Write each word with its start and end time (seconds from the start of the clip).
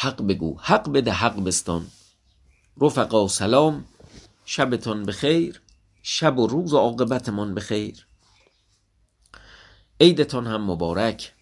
حق 0.00 0.22
بگو. 0.22 0.56
حق 0.60 0.92
بده 0.92 1.12
حق 1.12 1.40
بستان. 1.44 1.86
رفقا 2.80 3.28
سلام 3.28 3.84
شبتان 4.44 5.02
بخیر 5.02 5.60
شب 6.02 6.38
و 6.38 6.46
روز 6.46 6.72
و 6.72 6.78
عاقبتمان 6.78 7.54
بخیر. 7.54 8.06
عیدتان 10.00 10.46
هم 10.46 10.70
مبارک. 10.70 11.32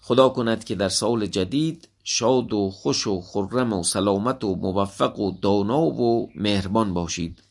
خدا 0.00 0.28
کند 0.28 0.64
که 0.64 0.74
در 0.74 0.88
سال 0.88 1.26
جدید 1.26 1.88
شاد 2.04 2.52
و 2.52 2.70
خوش 2.70 3.06
و 3.06 3.20
خرم 3.20 3.72
و 3.72 3.82
سلامت 3.82 4.44
و 4.44 4.54
موفق 4.54 5.18
و 5.18 5.32
دانا 5.42 5.80
و 5.80 6.30
مهربان 6.34 6.94
باشید. 6.94 7.42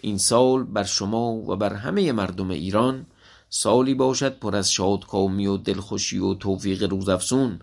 این 0.00 0.18
سال 0.18 0.64
بر 0.64 0.84
شما 0.84 1.32
و 1.32 1.56
بر 1.56 1.74
همه 1.74 2.12
مردم 2.12 2.50
ایران 2.50 3.06
سالی 3.50 3.94
باشد 3.94 4.38
پر 4.38 4.56
از 4.56 4.72
شادکامی 4.72 5.46
و 5.46 5.56
دلخوشی 5.56 6.18
و 6.18 6.34
توفیق 6.34 6.82
روزافزون. 6.82 7.60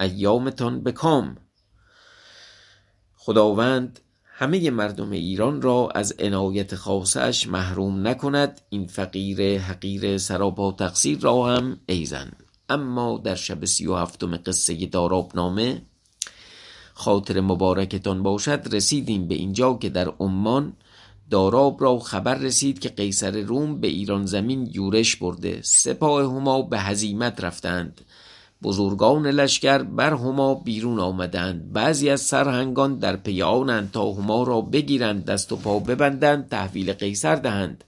ایامتان 0.00 0.82
به 0.82 0.92
کام. 0.92 1.36
خداوند 3.16 4.00
همه 4.24 4.70
مردم 4.70 5.10
ایران 5.10 5.62
را 5.62 5.88
از 5.94 6.14
عنایت 6.18 6.74
خاصش 6.74 7.46
محروم 7.46 8.08
نکند. 8.08 8.60
این 8.68 8.86
فقیر 8.86 9.58
حقیر 9.58 10.18
سراپا 10.18 10.72
تقصیر 10.72 11.18
را 11.20 11.46
هم 11.46 11.80
ایزن 11.86 12.32
اما 12.68 13.20
در 13.24 13.34
شب 13.34 13.64
سی 13.64 13.86
و 13.86 13.94
هفتم 13.94 14.36
قصه 14.36 14.86
داراب 14.86 15.32
نامه 15.34 15.82
خاطر 16.94 17.40
مبارکتان 17.40 18.22
باشد. 18.22 18.74
رسیدیم 18.74 19.28
به 19.28 19.34
اینجا 19.34 19.74
که 19.74 19.88
در 19.88 20.08
عمان 20.08 20.72
داراب 21.30 21.82
را 21.82 21.98
خبر 21.98 22.34
رسید 22.34 22.78
که 22.78 22.88
قیصر 22.88 23.40
روم 23.40 23.80
به 23.80 23.88
ایران 23.88 24.26
زمین 24.26 24.70
یورش 24.72 25.16
برده. 25.16 25.60
سپاه 25.62 26.22
هما 26.22 26.62
به 26.62 26.78
هزیمت 26.78 27.44
رفتند. 27.44 28.00
بزرگان 28.62 29.26
لشکر 29.26 29.78
بر 29.82 30.12
هما 30.12 30.54
بیرون 30.54 31.00
آمدند. 31.00 31.72
بعضی 31.72 32.10
از 32.10 32.20
سرهنگان 32.20 32.98
در 32.98 33.16
پی 33.16 33.42
آنند 33.42 33.90
تا 33.90 34.12
هما 34.12 34.42
را 34.42 34.60
بگیرند 34.60 35.24
دست 35.24 35.52
و 35.52 35.56
پا 35.56 35.78
ببندند 35.78 36.48
تحویل 36.48 36.92
قیصر 36.92 37.36
دهند. 37.36 37.84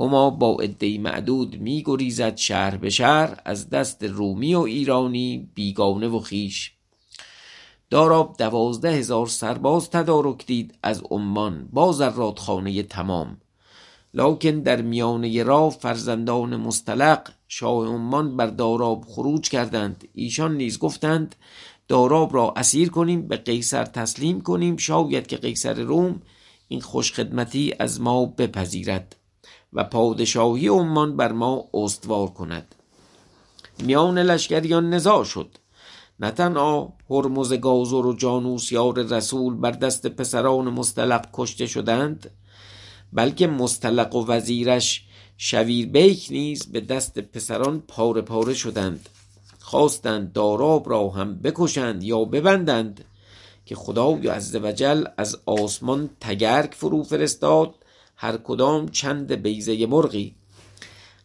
هما 0.00 0.30
با 0.30 0.56
عدهای 0.56 0.98
معدود 0.98 1.56
می 1.60 1.82
گریزد 1.86 2.36
شهر 2.36 2.76
به 2.76 2.90
شهر 2.90 3.40
از 3.44 3.70
دست 3.70 4.04
رومی 4.04 4.54
و 4.54 4.60
ایرانی 4.60 5.50
بیگانه 5.54 6.08
و 6.08 6.20
خیش 6.20 6.72
داراب 7.90 8.36
دوازده 8.38 8.90
هزار 8.90 9.26
سرباز 9.26 9.90
تدارک 9.90 10.46
دید 10.46 10.74
از 10.82 11.02
عمان. 11.10 11.68
با 11.72 11.92
زرادخانه 11.92 12.82
تمام. 12.82 13.36
لکن 14.14 14.60
در 14.60 14.82
میانه 14.82 15.42
راه 15.42 15.70
فرزندان 15.70 16.56
مستلق 16.56 17.30
شاه 17.52 17.86
عمان 17.86 18.36
بر 18.36 18.46
داراب 18.46 19.04
خروج 19.08 19.48
کردند. 19.48 20.08
ایشان 20.14 20.56
نیز 20.56 20.78
گفتند 20.78 21.34
داراب 21.88 22.34
را 22.34 22.52
اسیر 22.56 22.90
کنیم 22.90 23.28
به 23.28 23.36
قیصر 23.36 23.84
تسلیم 23.84 24.40
کنیم. 24.40 24.76
شاید 24.76 25.26
که 25.26 25.36
قیصر 25.36 25.74
روم 25.74 26.22
این 26.68 26.80
خوشخدمتی 26.80 27.74
از 27.78 28.00
ما 28.00 28.26
بپذیرد 28.26 29.16
و 29.72 29.84
پادشاهی 29.84 30.68
عمان 30.68 31.16
بر 31.16 31.32
ما 31.32 31.68
استوار 31.74 32.28
کند. 32.28 32.74
میان 33.78 34.18
لشکریان 34.18 34.94
نزاع 34.94 35.24
شد. 35.24 35.56
نه 36.20 36.30
تنها 36.30 36.92
هرمز 37.10 37.52
گازر 37.52 38.06
و 38.06 38.12
جانوس 38.12 38.72
یار 38.72 39.02
رسول 39.02 39.54
بر 39.54 39.70
دست 39.70 40.06
پسران 40.06 40.68
مستلق 40.68 41.28
کشته 41.32 41.66
شدند 41.66 42.30
بلکه 43.12 43.46
مستلق 43.46 44.14
و 44.14 44.26
وزیرش 44.26 45.04
شویر 45.42 45.86
بیک 45.86 46.26
نیز 46.30 46.66
به 46.72 46.80
دست 46.80 47.18
پسران 47.18 47.80
پاره 47.88 48.22
پاره 48.22 48.54
شدند. 48.54 49.08
خواستند 49.58 50.32
داراب 50.32 50.90
را 50.90 51.08
هم 51.08 51.38
بکشند 51.38 52.02
یا 52.02 52.24
ببندند 52.24 53.04
که 53.66 53.74
خدای 53.74 54.28
عزوجل 54.28 55.04
از 55.16 55.38
آسمان 55.46 56.10
تگرگ 56.20 56.72
فرو 56.72 57.02
فرستاد. 57.02 57.74
هر 58.16 58.36
کدام 58.36 58.88
چند 58.88 59.32
بیزه 59.32 59.86
مرغی. 59.86 60.34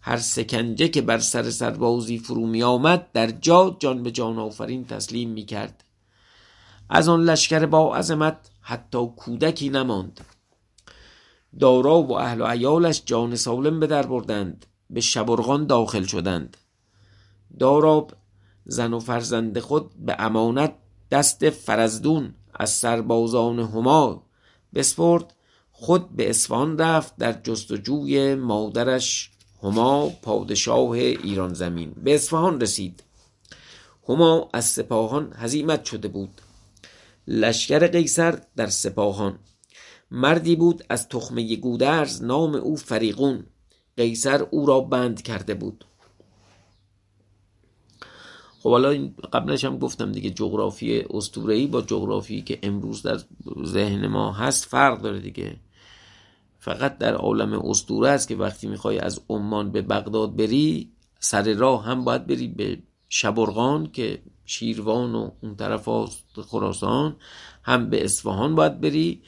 هر 0.02 0.18
سکنجه 0.18 0.88
که 0.88 1.02
بر 1.02 1.20
سر 1.20 1.50
سربازی 1.50 2.18
فرو 2.18 2.48
می 2.48 2.64
آمد 2.64 3.12
در 3.14 3.32
جا 3.32 3.78
جان 3.80 4.04
به 4.04 4.12
جان 4.12 4.40
آفرین 4.40 4.86
تسلیم 4.86 5.30
می 5.30 5.46
کرد. 5.46 5.84
از 6.90 7.08
آن 7.08 7.24
لشکر 7.24 7.66
با 7.66 7.96
عظمت 7.96 8.38
حتی 8.62 9.08
کودکی 9.16 9.70
نماند. 9.70 10.35
داراب 11.60 12.10
و 12.10 12.14
اهل 12.14 12.42
و 12.42 12.46
عیالش 12.46 13.02
جان 13.06 13.36
سالم 13.36 13.80
به 13.80 13.88
در 13.88 14.06
بردند 14.06 14.66
به 14.90 15.02
شبرغان 15.02 15.68
داخل 15.68 16.04
شدند. 16.04 16.58
داراب 17.60 18.12
زن 18.66 18.94
و 18.94 19.00
فرزند 19.00 19.60
خود 19.60 19.92
به 20.06 20.16
امانت 20.20 20.74
دست 21.12 21.50
فرزدون 21.50 22.34
از 22.54 22.70
سربازان 22.70 23.60
هما 23.60 24.24
بسپرد 24.74 25.34
خود 25.72 26.10
به 26.10 26.30
اصفهان 26.30 26.78
رفت 26.78 27.18
در 27.18 27.34
جستجوی 27.34 28.36
مادرش 28.36 29.32
هما 29.64 30.10
پادشاه 30.10 30.92
ایران 30.92 31.54
زمین. 31.54 31.92
به 32.04 32.16
اصفهان 32.16 32.62
رسید. 32.62 33.04
هما 34.10 34.50
از 34.54 34.66
سپاهان 34.66 35.34
هزیمت 35.36 35.86
شده 35.86 36.08
بود. 36.08 36.42
لشکر 37.28 37.88
قیصر 37.88 38.42
در 38.56 38.68
سپاهان. 38.68 39.40
مردی 40.12 40.56
بود 40.56 40.84
از 40.90 41.10
تخمه 41.10 41.56
گودرز 41.56 42.24
نام 42.24 42.56
او 42.56 42.76
فریغون 42.76 43.46
قیصر 43.98 44.42
او 44.52 44.66
را 44.66 44.80
بند 44.80 45.22
کرده 45.22 45.54
بود. 45.54 45.86
خب 48.60 48.72
حالا 48.72 49.10
قبلش 49.34 49.66
هم 49.66 49.78
گفتم 49.78 50.12
دیگه 50.12 50.30
جغرافی 50.30 51.00
اسطوره‌ای 51.10 51.68
با 51.68 51.82
جغرافی 51.82 52.42
که 52.42 52.60
امروز 52.64 53.02
در 53.02 53.20
ذهن 53.66 54.08
ما 54.08 54.32
هست 54.32 54.66
فرق 54.66 55.02
داره 55.02 55.20
دیگه. 55.20 55.56
فقط 56.60 56.98
در 56.98 57.14
عالم 57.14 57.54
اسطوره 57.54 58.10
است 58.10 58.28
که 58.28 58.36
وقتی 58.36 58.68
می‌خوای 58.68 59.00
از 59.00 59.22
عمان 59.30 59.72
به 59.72 59.82
بغداد 59.82 60.36
بری 60.36 60.92
سر 61.20 61.54
راه 61.54 61.86
هم 61.86 62.04
باید 62.04 62.28
بری 62.28 62.48
به 62.48 62.78
شبرغان 63.10 63.92
که 63.92 64.22
شیروان 64.46 65.16
و 65.16 65.32
اون 65.42 65.56
طرف 65.56 65.90
خراسان 66.48 67.16
هم 67.64 67.90
به 67.90 68.06
اصفهان 68.06 68.56
باید 68.56 68.82
بری. 68.82 69.22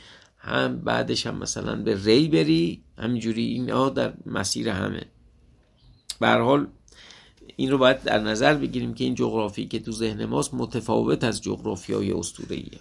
هم 0.48 0.80
بعدش 0.80 1.28
هم 1.28 1.38
مثلا 1.38 1.76
به 1.76 2.04
ری 2.04 2.28
بری 2.28 2.84
همینجوری 2.98 3.46
اینا 3.46 3.90
در 3.90 4.14
مسیر 4.26 4.70
همه. 4.70 5.06
به 6.20 6.28
حال 6.28 6.68
این 7.56 7.72
رو 7.72 7.78
باید 7.78 8.04
در 8.04 8.20
نظر 8.20 8.54
بگیریم 8.54 8.94
که 8.94 9.04
این 9.04 9.16
جغرافی 9.16 9.68
که 9.68 9.80
تو 9.80 9.92
ذهن 9.92 10.26
ماست 10.26 10.54
متفاوت 10.54 11.24
از 11.24 11.42
جغرافی 11.42 11.94
های 11.94 12.12
اسطوره‌ایه. 12.12 12.80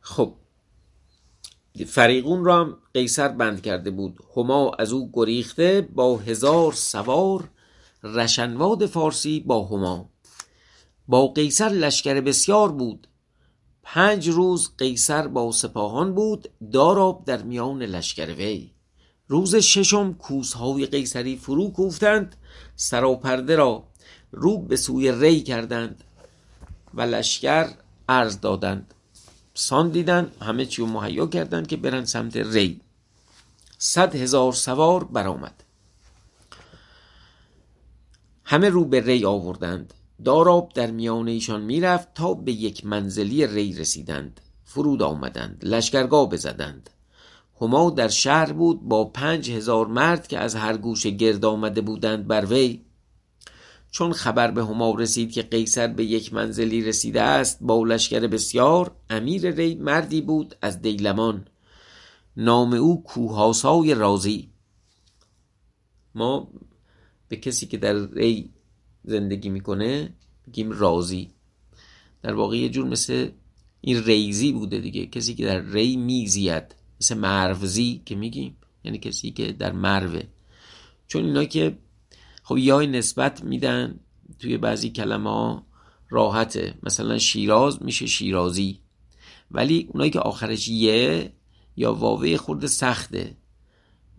خب 0.00 0.34
فریقون 1.86 2.44
را 2.44 2.60
هم 2.60 2.78
قیصر 2.94 3.28
بند 3.28 3.62
کرده 3.62 3.90
بود. 3.90 4.18
هما 4.36 4.72
از 4.78 4.92
او 4.92 5.10
گریخته 5.12 5.88
با 5.94 6.16
هزار 6.16 6.72
سوار 6.72 7.48
رشنواد 8.02 8.86
فارسی 8.86 9.40
با 9.40 9.66
هما. 9.66 10.11
با 11.08 11.26
قیصر 11.26 11.68
لشکر 11.68 12.20
بسیار 12.20 12.72
بود. 12.72 13.08
پنج 13.82 14.28
روز 14.28 14.70
قیصر 14.78 15.28
با 15.28 15.52
سپاهان 15.52 16.14
بود 16.14 16.48
داراب 16.72 17.24
در 17.24 17.42
میان 17.42 17.82
لشکر 17.82 18.34
وی. 18.34 18.70
روز 19.28 19.56
ششم 19.56 20.14
کوسهای 20.14 20.86
قیصری 20.86 21.36
فرو 21.36 21.70
کوفتند 21.70 22.36
سراپرده 22.76 23.56
را 23.56 23.84
رو 24.32 24.58
به 24.58 24.76
سوی 24.76 25.12
ری 25.12 25.40
کردند 25.40 26.04
و 26.94 27.02
لشکر 27.02 27.68
عرض 28.08 28.40
دادند. 28.40 28.94
سان 29.54 29.90
دیدن 29.90 30.32
همه 30.40 30.66
چی 30.66 30.82
مهیا 30.82 31.26
کردند 31.26 31.66
که 31.66 31.76
برن 31.76 32.04
سمت 32.04 32.36
ری. 32.36 32.80
صد 33.78 34.14
هزار 34.14 34.52
سوار 34.52 35.04
برآمد. 35.04 35.64
همه 38.44 38.68
رو 38.68 38.84
به 38.84 39.00
ری 39.00 39.24
آوردند. 39.24 39.94
داراب 40.24 40.72
در 40.74 40.90
میان 40.90 41.28
ایشان 41.28 41.62
می‌رفت 41.62 42.14
تا 42.14 42.34
به 42.34 42.52
یک 42.52 42.86
منزلی 42.86 43.46
ری 43.46 43.72
رسیدند. 43.72 44.40
فرود 44.64 45.02
آمدند 45.02 45.60
لشکرگاه 45.62 46.28
بزدند. 46.28 46.90
هما 47.60 47.90
در 47.90 48.08
شهر 48.08 48.52
بود 48.52 48.82
با 48.82 49.04
پنج 49.04 49.50
هزار 49.50 49.86
مرد 49.86 50.26
که 50.26 50.38
از 50.38 50.54
هر 50.54 50.76
گوشه 50.76 51.10
گرد 51.10 51.44
آمده 51.44 51.80
بودند 51.80 52.26
بر 52.26 52.44
وی. 52.44 52.80
چون 53.90 54.12
خبر 54.12 54.50
به 54.50 54.64
هما 54.64 54.94
رسید 54.94 55.32
که 55.32 55.42
قیصر 55.42 55.86
به 55.86 56.04
یک 56.04 56.34
منزلی 56.34 56.80
رسیده 56.80 57.22
است 57.22 57.58
با 57.60 57.84
لشکر 57.84 58.26
بسیار 58.26 58.90
امیر 59.10 59.50
ری 59.50 59.74
مردی 59.74 60.20
بود 60.20 60.54
از 60.62 60.82
دیلمان. 60.82 61.46
نام 62.36 62.72
او 62.72 63.02
کوهاسای 63.02 63.94
رازی. 63.94 64.50
ما 66.14 66.48
به 67.28 67.36
کسی 67.36 67.66
که 67.66 67.76
در 67.76 67.94
ری 67.94 68.51
زندگی 69.04 69.48
می‌کنه 69.48 70.14
بگیم 70.46 70.70
رازی 70.70 71.30
در 72.22 72.34
واقع 72.34 72.56
یه 72.56 72.68
جور 72.68 72.86
مثل 72.86 73.28
این 73.80 74.04
ریزی 74.04 74.52
بوده 74.52 74.78
دیگه. 74.78 75.06
کسی 75.06 75.34
که 75.34 75.44
در 75.44 75.60
ری 75.60 75.96
میزید 75.96 76.74
مثل 77.00 77.18
مروزی 77.18 78.02
که 78.04 78.14
میگیم 78.14 78.56
یعنی 78.84 78.98
کسی 78.98 79.30
که 79.30 79.52
در 79.52 79.72
مروه 79.72 80.22
چون 81.06 81.24
اینا 81.24 81.44
که 81.44 81.78
خب 82.42 82.58
یای 82.58 82.86
نسبت 82.86 83.44
میدن 83.44 84.00
توی 84.38 84.56
بعضی 84.56 84.90
کلمه 84.90 85.30
ها 85.30 85.66
راحته. 86.10 86.74
مثلا 86.82 87.18
شیراز 87.18 87.82
میشه 87.82 88.06
شیرازی. 88.06 88.78
ولی 89.50 89.88
اونایی 89.92 90.10
که 90.10 90.18
آخرش 90.18 90.68
یه 90.68 91.32
یا 91.76 91.94
واوه 91.94 92.36
خورده 92.36 92.66
سخته. 92.66 93.36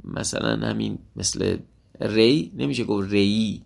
مثلا 0.03 0.67
همین 0.67 0.99
مثل 1.15 1.57
ری 1.99 2.51
نمیشه 2.55 2.83
گفت 2.83 3.09
ری 3.11 3.63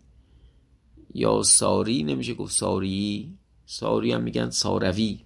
یا 1.14 1.44
ساری 1.44 2.04
نمیشه 2.04 2.34
گفت 2.34 2.56
ساری؟ 2.56 3.34
ساری 3.66 4.12
هم 4.12 4.24
میگن 4.24 4.50
ساروی. 4.50 5.20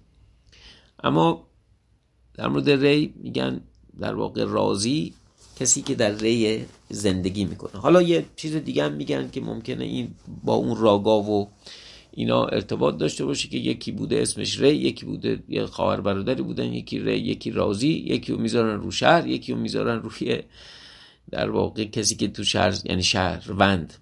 اما 1.04 1.46
در 2.34 2.48
مورد 2.48 2.70
ری 2.70 3.14
میگن 3.16 3.60
در 4.00 4.14
واقع 4.14 4.44
رازی 4.44 5.14
کسی 5.56 5.82
که 5.82 5.94
در 5.94 6.10
ری 6.10 6.64
زندگی 6.90 7.44
می‌کنه. 7.44 7.80
حالا 7.80 8.02
یه 8.02 8.24
چیز 8.36 8.56
دیگه 8.56 8.84
هم 8.84 8.92
میگن 8.92 9.30
که 9.30 9.40
ممکنه 9.40 9.84
این 9.84 10.14
با 10.44 10.54
اون 10.54 10.76
راگا 10.76 11.22
و 11.22 11.48
اینا 12.10 12.44
ارتباط 12.44 12.96
داشته 12.96 13.24
باشه 13.24 13.48
که 13.48 13.58
یکی 13.58 13.92
بوده 13.92 14.22
اسمش 14.22 14.60
ری 14.60 14.76
یکی 14.76 15.06
بوده 15.06 15.42
یه 15.48 15.66
خواهر 15.66 16.00
برادری 16.00 16.42
بودن 16.42 16.72
یکی 16.72 16.98
ری 16.98 17.18
یکی 17.18 17.50
رازی 17.50 17.88
یکی 17.88 18.32
رو 18.32 18.38
می‌ذارن 18.38 18.80
رو 18.80 18.90
شهر 18.90 19.26
یکی 19.26 19.52
رو 19.52 19.58
می‌ذارن 19.58 20.02
روی 20.02 20.42
در 21.30 21.50
واقع 21.50 21.84
کسی 21.84 22.16
که 22.16 22.28
تو 22.28 22.44
شهر 22.44 22.74
یعنی 22.84 23.02
شهروند. 23.02 23.94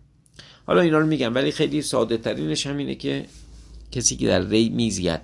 حالا 0.66 0.80
اینا 0.80 0.98
رو 0.98 1.06
میگم 1.06 1.34
ولی 1.34 1.52
خیلی 1.52 1.82
ساده 1.82 2.16
ترینش 2.16 2.66
همینه 2.66 2.94
که 2.94 3.26
کسی 3.92 4.16
که 4.16 4.26
در 4.26 4.40
ری 4.40 4.68
میزید. 4.68 5.20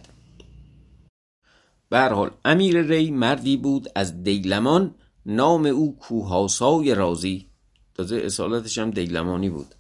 به 1.89 2.01
حال 2.01 2.31
امیر 2.45 2.83
ری 2.83 3.11
مردی 3.11 3.57
بود 3.57 3.89
از 3.95 4.23
دیلمان 4.23 4.95
نام 5.27 5.67
او 5.67 5.97
کوهاسای 5.97 6.95
رازی. 6.95 7.47
تازه 7.95 8.17
اصالتش 8.17 8.79
هم 8.79 8.91
دیلمانی 8.91 9.51
بود. 9.51 9.75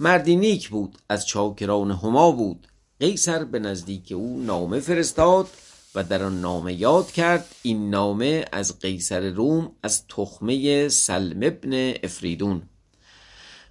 مردی 0.00 0.36
نیک 0.36 0.68
بود 0.68 0.98
از 1.08 1.26
چاکران 1.26 1.90
هما 1.90 2.32
بود. 2.32 2.66
قیصر 3.00 3.44
به 3.44 3.58
نزدیک 3.58 4.12
او 4.12 4.42
نامه 4.46 4.80
فرستاد 4.80 5.48
و 5.94 6.04
در 6.04 6.22
آن 6.22 6.40
نامه 6.40 6.74
یاد 6.74 7.12
کرد. 7.12 7.46
این 7.62 7.90
نامه 7.90 8.44
از 8.52 8.78
قیصر 8.78 9.30
روم 9.30 9.72
از 9.82 10.06
تخمه 10.06 10.88
سلم 10.88 11.38
ابن 11.42 11.94
افریدون. 12.02 12.62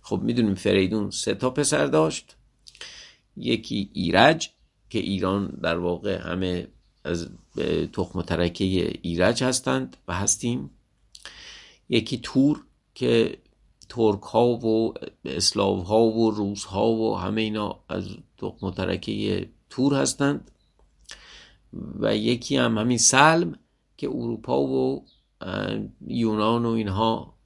خب 0.10 0.22
می‌دونیم 0.22 0.56
فریدون 0.56 1.10
سه 1.10 1.36
تا 1.36 1.50
پسر 1.50 1.86
داشت. 1.86 2.36
یکی 3.38 3.90
ایرج 3.94 4.50
که 4.90 5.00
ایران 5.00 5.48
در 5.48 5.78
واقع 5.78 6.18
همه 6.18 6.68
از 7.04 7.30
تخم 7.94 8.20
و 8.20 8.22
ترکه 8.22 8.66
ایرج 9.02 9.44
هستند 9.44 9.98
و 10.08 10.14
هستیم. 10.14 10.70
یکی 11.90 12.18
تور 12.18 12.64
که 12.96 13.38
ترک 13.90 14.22
ها 14.22 14.46
و 14.48 14.94
اسلاو 15.26 15.84
ها 15.84 16.04
و 16.04 16.32
روس 16.32 16.64
ها 16.64 16.92
و 16.92 17.18
همه 17.18 17.42
اینا 17.42 17.80
از 17.90 18.10
تخم 18.38 18.68
و 18.68 18.72
ترکه 18.72 19.50
تور 19.70 19.94
هستند. 19.94 20.52
و 22.00 22.16
یکی 22.16 22.58
هم 22.58 22.78
همین 22.78 22.98
سلم 22.98 23.60
که 23.98 24.08
اروپا 24.08 24.62
و 24.62 25.06
یونان 26.08 26.66
و 26.66 26.70
اینها 26.70 27.39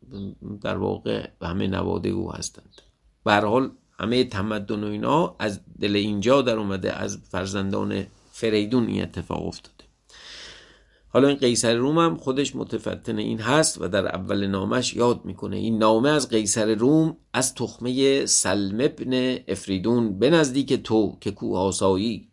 در 0.62 0.78
واقع 0.78 1.28
همه 1.42 1.68
نواده 1.68 2.10
او 2.10 2.34
هستند. 2.34 2.82
به 3.26 3.34
حال 3.34 3.72
همه 4.00 4.24
تمدن 4.24 4.84
و 4.84 4.88
اینا 4.88 5.36
از 5.40 5.60
دل 5.82 5.96
اینجا 5.96 6.42
در 6.42 6.58
اومده 6.58 6.94
از 6.94 7.18
فرزندان 7.30 8.06
فریدون 8.32 8.88
این 8.88 9.02
اتفاق 9.02 9.48
افتاده. 9.48 9.84
حالا 11.10 11.28
این 11.28 11.38
قیصر 11.38 11.76
روم 11.76 11.98
هم 12.00 12.18
خودش 12.18 12.56
متفتن 12.56 13.18
این 13.18 13.40
هست 13.40 13.82
و 13.82 13.88
در 13.88 14.08
اول 14.08 14.48
نامش 14.48 14.94
یاد 14.94 15.26
می‌کنه. 15.26 15.58
این 15.58 15.78
نامه 15.78 16.10
از 16.10 16.30
قیصر 16.30 16.76
روم 16.76 17.18
از 17.34 17.56
تخمه 17.56 18.26
سلم 18.26 18.80
ابن 18.80 19.38
افریدون 19.48 20.20
به 20.20 20.30
نزدیک 20.30 20.74
تو 20.74 21.18
که 21.22 21.32
کوهاسایی 21.32 22.30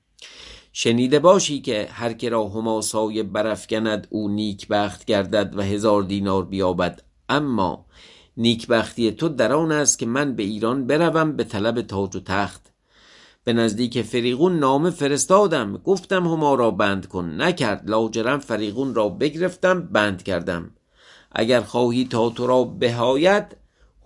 شنیده 0.73 1.19
باشی 1.19 1.61
که 1.61 1.89
هر 1.91 2.13
که 2.13 2.29
را 2.29 2.49
هماسای 2.49 3.23
برافکند 3.23 4.07
او 4.11 4.29
نیکبخت 4.29 5.05
گردد 5.05 5.55
و 5.57 5.63
هزار 5.63 6.03
دینار 6.03 6.45
بیابد. 6.45 7.03
اما 7.31 7.87
نیکبختی 8.37 9.11
تو 9.11 9.29
در 9.29 9.53
آن 9.53 9.73
است 9.73 9.99
که 9.99 10.07
من 10.07 10.35
به 10.35 10.43
ایران 10.43 10.87
بروم 10.87 11.33
به 11.33 11.45
طلب 11.45 11.83
تاج 11.83 12.17
و 12.17 12.21
تخت. 12.21 12.73
به 13.45 13.53
نزدیک 13.53 14.03
فریغون 14.03 14.59
نامه 14.59 14.91
فرستادم. 14.91 15.77
گفتم 15.77 16.25
هما 16.25 16.55
را 16.55 16.71
بند 16.71 17.09
کن. 17.09 17.43
نکرد. 17.43 17.91
لاجرم 17.91 18.39
فریغون 18.39 18.95
را 18.95 19.09
بگرفتم 19.09 19.81
بند 19.81 20.23
کردم. 20.23 20.71
اگر 21.33 21.61
خواهی 21.61 22.05
تا 22.05 22.31
تو 22.31 22.47
را 22.47 22.65
بهاید 22.65 23.57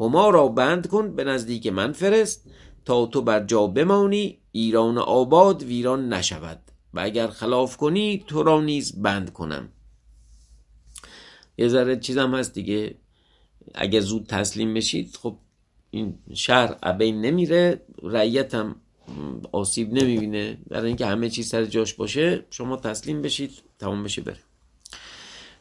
هما 0.00 0.30
را 0.30 0.48
بند 0.48 0.86
کن. 0.86 1.16
به 1.16 1.24
نزدیک 1.24 1.66
من 1.66 1.92
فرست. 1.92 2.50
تا 2.84 3.06
تو 3.06 3.22
بر 3.22 3.44
جا 3.44 3.66
بمانی 3.66 4.38
ایران 4.52 4.98
آباد 4.98 5.62
ویران 5.62 6.12
نشود. 6.12 6.60
و 6.94 7.00
اگر 7.00 7.26
خلاف 7.26 7.76
کنی 7.76 8.24
تو 8.26 8.42
را 8.42 8.60
نیز 8.60 9.02
بند 9.02 9.32
کنم. 9.32 9.68
یه 11.58 11.68
ذره 11.68 11.96
چیزم 11.96 12.34
هست 12.34 12.54
دیگه. 12.54 12.96
اگر 13.74 14.00
زود 14.00 14.26
تسلیم 14.26 14.74
بشید 14.74 15.16
خب 15.22 15.36
این 15.90 16.18
شهر 16.34 16.76
ابین 16.82 17.20
نمیره 17.20 17.80
رعیت 18.02 18.54
هم 18.54 18.76
آسیب 19.52 19.92
نمی‌بینه. 19.92 20.58
برای 20.68 20.86
اینکه 20.86 21.06
همه 21.06 21.30
چیز 21.30 21.48
سر 21.48 21.64
جاش 21.64 21.94
باشه 21.94 22.44
شما 22.50 22.76
تسلیم 22.76 23.22
بشید 23.22 23.50
تمام 23.78 24.02
بشه 24.02 24.22
بره 24.22 24.38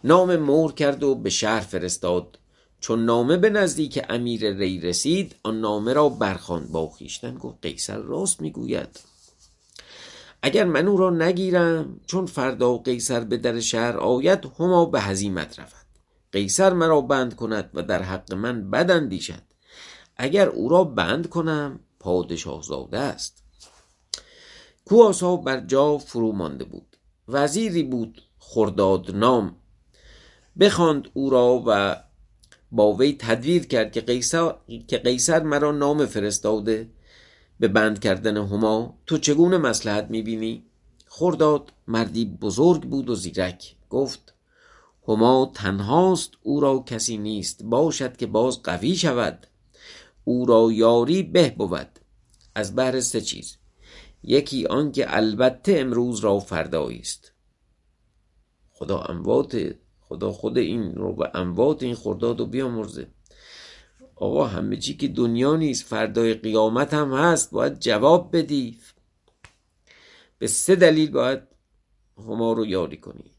نام 0.04 0.36
مور 0.36 0.74
کرد 0.74 1.04
و 1.04 1.16
به 1.16 1.30
شهر 1.30 1.60
فرستاد. 1.60 2.40
چون 2.80 3.06
نامه 3.06 3.38
به 3.38 3.50
نزدیک 3.50 4.06
امیر 4.10 4.58
ری 4.58 4.80
رسید 4.80 5.36
آن 5.44 5.60
نامه 5.60 5.94
را 5.94 6.10
برخواند. 6.10 6.72
با 6.72 6.90
خیشتن 6.90 7.36
گفت 7.36 7.58
قیصر 7.62 7.98
راست 7.98 8.42
می‌گوید. 8.42 9.00
اگر 10.42 10.64
من 10.64 10.88
او 10.88 10.98
را 10.98 11.10
نگیرم 11.10 12.00
چون 12.08 12.26
فردا 12.26 12.78
قیصر 12.78 13.20
به 13.20 13.38
در 13.38 13.60
شهر 13.60 13.98
آید 13.98 14.52
هما 14.60 14.86
به 14.86 15.02
هزیمت 15.02 15.60
رود. 15.60 15.83
قیصر 16.34 16.74
مرا 16.74 17.02
بند 17.02 17.36
کند 17.36 17.70
و 17.74 17.82
در 17.84 18.04
حق 18.04 18.34
من 18.34 18.72
بد 18.72 18.92
اندیشد. 18.92 19.44
اگر 20.18 20.50
او 20.50 20.70
را 20.70 20.84
بند 20.84 21.30
کنم 21.30 21.80
پادشاه 22.00 22.62
زاده 22.62 23.00
است 23.00 23.44
کواسا 24.86 25.36
بر 25.36 25.60
جا 25.60 25.98
فرو 25.98 26.32
مانده 26.32 26.64
بود. 26.64 26.98
وزیری 27.28 27.84
بود 27.84 28.22
خرداد 28.40 29.16
نام. 29.16 29.56
بخواند 30.60 31.08
او 31.14 31.30
را 31.30 31.64
و 31.68 31.98
با 32.72 32.94
وی 32.94 33.16
تدویر 33.20 33.66
کرد 33.66 33.92
که 33.92 34.02
قیصر, 34.02 34.54
که 34.88 34.98
قیصر 34.98 35.44
مرا 35.44 35.72
نام 35.72 36.06
فرستاده 36.06 36.90
به 37.60 37.68
بند 37.68 38.00
کردن 38.00 38.38
هما. 38.38 38.98
تو 39.06 39.18
چگونه 39.18 39.58
مسلحت 39.58 40.08
می‌بینی؟ 40.10 40.66
خرداد 41.08 41.72
مردی 41.88 42.26
بزرگ 42.26 42.82
بود 42.82 43.10
و 43.10 43.16
زیرک. 43.16 43.76
گفت 43.90 44.33
هما 45.08 45.52
تنهاست 45.56 46.32
او 46.42 46.60
را 46.60 46.80
کسی 46.80 47.18
نیست 47.18 47.64
باشد 47.64 48.18
که 48.18 48.28
باز 48.28 48.62
قوی 48.64 48.96
شود. 48.96 49.48
او 50.24 50.46
را 50.46 50.72
یاری 50.72 51.24
به 51.24 51.50
بود. 51.50 52.00
از 52.56 52.76
بهر 52.76 53.00
سه 53.00 53.22
چیز. 53.22 53.58
یکی 54.24 54.66
آنکه 54.66 55.16
البته 55.18 55.80
امروز 55.80 56.20
را 56.20 56.40
فردایی 56.40 57.00
است. 57.00 57.32
خدا 58.72 59.00
اموات 59.00 59.76
خدا 60.00 60.32
خود 60.32 60.58
این 60.58 60.96
رو 60.96 61.14
به 61.14 61.32
اموات 61.34 61.84
این 61.84 61.96
خرداد 61.96 62.40
رو 62.40 62.46
بیامرزه. 62.46 63.08
آقا 64.16 64.48
همه 64.48 64.78
چی 64.78 64.98
که 64.98 65.08
دنیا 65.08 65.56
نیست 65.56 65.86
فردای 65.86 66.34
قیامت 66.34 66.94
هم 66.94 67.14
هست 67.14 67.52
باید 67.52 67.80
جواب 67.80 68.38
بدی. 68.38 68.78
به 70.40 70.48
سه 70.48 70.76
دلیل 70.76 71.12
باید 71.12 71.40
هما 72.18 72.54
رو 72.54 72.66
یاری 72.66 72.98
کنی. 72.98 73.32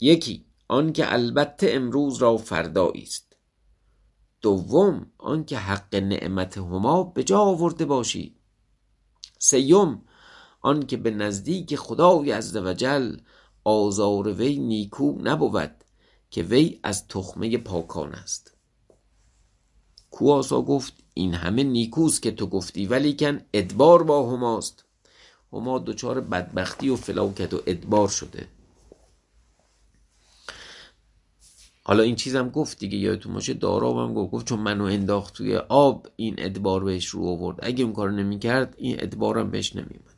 یکی 0.00 0.44
آنکه 0.72 1.12
البته 1.12 1.66
امروز 1.70 2.18
را 2.18 2.36
فردایی 2.36 3.02
است. 3.02 3.36
دوم 4.40 5.06
آنکه 5.18 5.58
حق 5.58 5.94
نعمت 5.94 6.58
هما 6.58 7.02
به 7.04 7.24
جا 7.24 7.38
آورده 7.38 7.84
باشی. 7.84 8.36
سیوم 9.38 10.02
آنکه 10.60 10.96
به 10.96 11.10
نزدیک 11.10 11.76
خدای 11.76 12.32
عزوجل 12.32 13.16
آزار 13.64 14.28
وی 14.28 14.58
نیکو 14.58 15.18
نبود 15.22 15.84
که 16.30 16.42
وی 16.42 16.80
از 16.82 17.08
تخمه 17.08 17.58
پاکان 17.58 18.14
است. 18.14 18.56
کواسا 20.10 20.62
گفت 20.62 20.94
این 21.14 21.34
همه 21.34 21.62
نیکوست 21.62 22.22
که 22.22 22.30
تو 22.30 22.46
گفتی 22.46 22.86
ولیکن 22.86 23.40
ادبار 23.52 24.02
با 24.02 24.32
هماست. 24.32 24.84
هما 25.52 25.78
دچار 25.78 26.20
بدبختی 26.20 26.88
و 26.88 26.96
فلاکت 26.96 27.54
و 27.54 27.62
ادبار 27.66 28.08
شده. 28.08 28.48
حالا 31.84 32.02
این 32.02 32.16
چیزم 32.16 32.48
گفت 32.48 32.78
دیگه 32.78 32.98
یادتون 32.98 33.34
باشه 33.34 33.54
داراب 33.54 33.96
هم 33.96 34.14
گفت 34.14 34.30
گفت 34.32 34.46
چون 34.46 34.58
منو 34.58 34.84
انداخت 34.84 35.34
توی 35.34 35.56
آب 35.56 36.06
این 36.16 36.34
ادبار 36.38 36.84
بهش 36.84 37.06
رو 37.06 37.26
آورد. 37.26 37.58
اگه 37.62 37.84
اون 37.84 37.92
کار 37.92 38.10
نمی‌کرد 38.10 38.74
این 38.78 38.96
ادبارم 38.98 39.50
بهش 39.50 39.76
نمیومد 39.76 40.12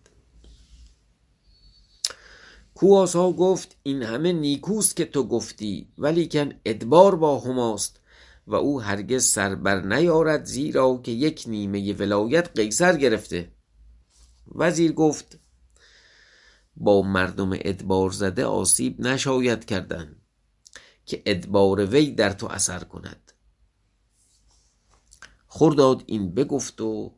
کواسا 2.75 3.33
گفت 3.33 3.77
این 3.83 4.03
همه 4.03 4.33
نیکوست 4.33 4.97
که 4.97 5.05
تو 5.05 5.25
گفتی 5.25 5.89
ولیکن 5.99 6.53
ادبار 6.65 7.17
با 7.17 7.41
هماست 7.41 8.01
و 8.47 8.55
او 8.55 8.83
هرگز 8.83 9.25
سر 9.25 9.55
بر 9.55 9.81
نیارد 9.81 10.45
زیرا 10.45 11.01
که 11.03 11.13
یک 11.13 11.45
نیمه 11.47 11.93
ولایت 11.93 12.51
قیصر 12.55 12.97
گرفته. 12.97 13.53
وزیر 14.55 14.93
گفت 14.93 15.39
با 16.77 17.03
مردم 17.03 17.51
ادبار 17.53 18.11
زده 18.11 18.45
آسیب 18.45 19.01
نشاید 19.01 19.65
کردن. 19.65 20.17
که 21.07 21.23
ادبار 21.27 21.87
وی 21.87 22.11
در 22.11 22.33
تو 22.33 22.47
اثر 22.47 22.85
کند. 22.85 23.33
خرداد 25.47 26.03
این 26.07 26.35
بگفت 26.35 26.81
و 26.81 27.15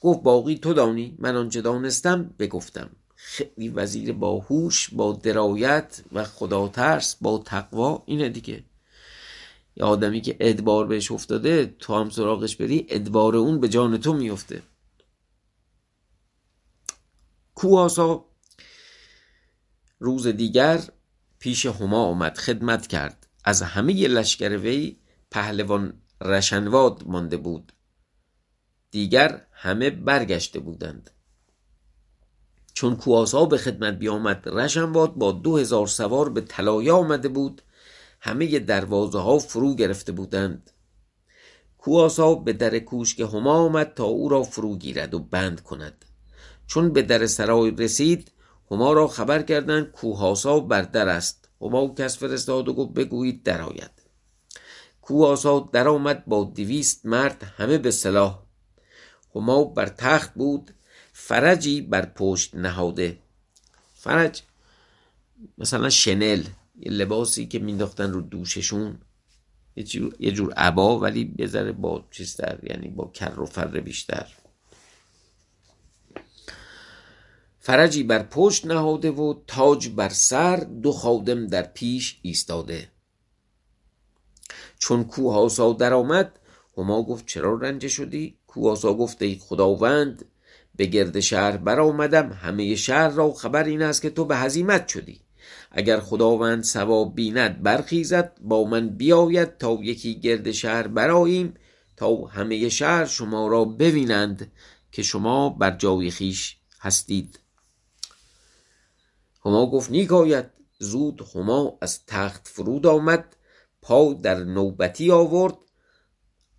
گفت 0.00 0.22
باقی 0.22 0.58
تو 0.58 0.72
دانی 0.72 1.16
من 1.18 1.36
آنچه 1.36 1.60
دانستم 1.60 2.34
بگفتم. 2.38 2.90
خیلی 3.14 3.68
وزیر 3.68 4.12
باهوش 4.12 4.90
با 4.90 5.12
درایت 5.12 6.02
و 6.12 6.24
خدا 6.24 6.68
ترس 6.68 7.16
با 7.20 7.38
تقوا 7.38 8.02
اینه 8.06 8.28
دیگه. 8.28 8.64
یه 9.76 9.84
آدمی 9.84 10.20
که 10.20 10.36
ادبار 10.40 10.86
بهش 10.86 11.12
افتاده 11.12 11.66
تو 11.78 11.94
هم 11.94 12.10
سراغش 12.10 12.56
بری 12.56 12.86
ادبار 12.88 13.36
اون 13.36 13.60
به 13.60 13.68
جان 13.68 13.96
تو 13.96 14.12
میفته. 14.12 14.62
کواسا 17.54 18.24
روز 19.98 20.26
دیگر 20.26 20.82
پیش 21.38 21.66
هما 21.66 22.04
آمد 22.04 22.38
خدمت 22.38 22.86
کرد. 22.86 23.19
از 23.44 23.62
همه 23.62 24.08
لشکر 24.08 24.56
وی 24.56 24.96
پهلوان 25.30 25.92
رشنواد 26.20 27.02
مانده 27.06 27.36
بود. 27.36 27.72
دیگر 28.90 29.46
همه 29.52 29.90
برگشته 29.90 30.60
بودند. 30.60 31.10
چون 32.74 32.96
کواسا 32.96 33.44
به 33.44 33.58
خدمت 33.58 33.94
بیامد 33.94 34.42
رشنواد 34.46 35.14
با 35.14 35.32
دو 35.32 35.56
هزار 35.56 35.86
سوار 35.86 36.28
به 36.28 36.40
طلایه 36.40 36.92
آمده 36.92 37.28
بود. 37.28 37.62
همه 38.20 38.58
دروازه 38.58 39.18
ها 39.18 39.38
فرو 39.38 39.74
گرفته 39.74 40.12
بودند. 40.12 40.70
کواسا 41.78 42.34
به 42.34 42.52
در 42.52 42.78
کوشک 42.78 43.20
هما 43.20 43.54
آمد 43.54 43.94
تا 43.94 44.04
او 44.04 44.28
را 44.28 44.42
فرو 44.42 44.76
گیرد 44.76 45.14
و 45.14 45.18
بند 45.18 45.60
کند. 45.62 46.04
چون 46.66 46.92
به 46.92 47.02
در 47.02 47.26
سرای 47.26 47.70
رسید 47.70 48.32
هما 48.70 48.92
را 48.92 49.08
خبر 49.08 49.42
کردند 49.42 49.90
کوهاسا 49.90 50.60
بر 50.60 50.82
در 50.82 51.08
است. 51.08 51.39
هما 51.60 51.94
کس 51.94 52.18
فرستاد 52.18 52.68
و 52.68 52.74
گفت 52.74 52.92
بگویید 52.92 53.42
درآید. 53.42 53.90
کوهاسا 55.02 55.70
درآمد 55.72 56.24
با 56.26 56.44
دویست 56.44 57.06
مرد 57.06 57.42
همه 57.56 57.78
به 57.78 57.90
سلاح. 57.90 58.42
هما 59.34 59.64
بر 59.64 59.86
تخت 59.86 60.34
بود 60.34 60.70
فرجی 61.12 61.80
بر 61.80 62.06
پشت 62.06 62.54
نهاده. 62.54 63.18
فرج 63.94 64.42
مثلا 65.58 65.90
شنل 65.90 66.44
یه 66.76 66.92
لباسی 66.92 67.46
که 67.46 67.58
مینداختن 67.58 68.12
رو 68.12 68.20
دوششون. 68.20 68.98
یه 70.18 70.32
جور, 70.32 70.52
عبا 70.52 70.98
ولی 70.98 71.24
بذاره 71.24 71.72
با 71.72 72.04
چیزتر 72.10 72.58
یعنی 72.62 72.88
با 72.88 73.10
کر 73.14 73.40
و 73.40 73.46
فر 73.46 73.80
بیشتر. 73.80 74.26
فرجی 77.70 78.02
بر 78.02 78.22
پشت 78.22 78.66
نهاده 78.66 79.10
و 79.10 79.34
تاج 79.46 79.88
بر 79.88 80.08
سر 80.08 80.56
دو 80.56 80.92
خادم 80.92 81.46
در 81.46 81.62
پیش 81.62 82.18
ایستاده. 82.22 82.88
چون 84.78 85.04
کوهاسا 85.04 85.72
در 85.72 85.94
آمد 85.94 86.38
هما 86.76 87.02
گفت 87.02 87.26
چرا 87.26 87.54
رنجه 87.54 87.88
شدی؟ 87.88 88.38
کوهاسا 88.46 88.94
گفت 88.94 89.22
ای 89.22 89.38
خداوند 89.40 90.24
به 90.76 90.86
گرد 90.86 91.20
شهر 91.20 91.56
برآمدم 91.56 92.32
همه 92.32 92.76
شهر 92.76 93.08
را 93.08 93.32
خبر 93.32 93.64
این 93.64 93.82
است 93.82 94.02
که 94.02 94.10
تو 94.10 94.24
به 94.24 94.36
هزیمت 94.36 94.88
شدی. 94.88 95.20
اگر 95.70 96.00
خداوند 96.00 96.64
ثواب 96.64 97.14
بیند 97.14 97.62
برخیزد 97.62 98.36
با 98.40 98.64
من 98.64 98.88
بیاید 98.88 99.58
تا 99.58 99.78
یکی 99.82 100.20
گرد 100.20 100.50
شهر 100.50 100.86
براییم 100.86 101.54
تا 101.96 102.16
همه 102.16 102.68
شهر 102.68 103.04
شما 103.04 103.48
را 103.48 103.64
ببینند 103.64 104.52
که 104.92 105.02
شما 105.02 105.48
بر 105.48 105.70
جای 105.70 106.10
خیش 106.10 106.56
هستید. 106.80 107.39
هما 109.44 109.70
گفت 109.70 109.90
نیک 109.90 110.10
زود 110.78 111.22
هما 111.34 111.78
از 111.80 112.06
تخت 112.06 112.48
فرود 112.48 112.86
آمد 112.86 113.36
پا 113.82 114.12
در 114.12 114.44
نوبتی 114.44 115.10
آورد. 115.10 115.54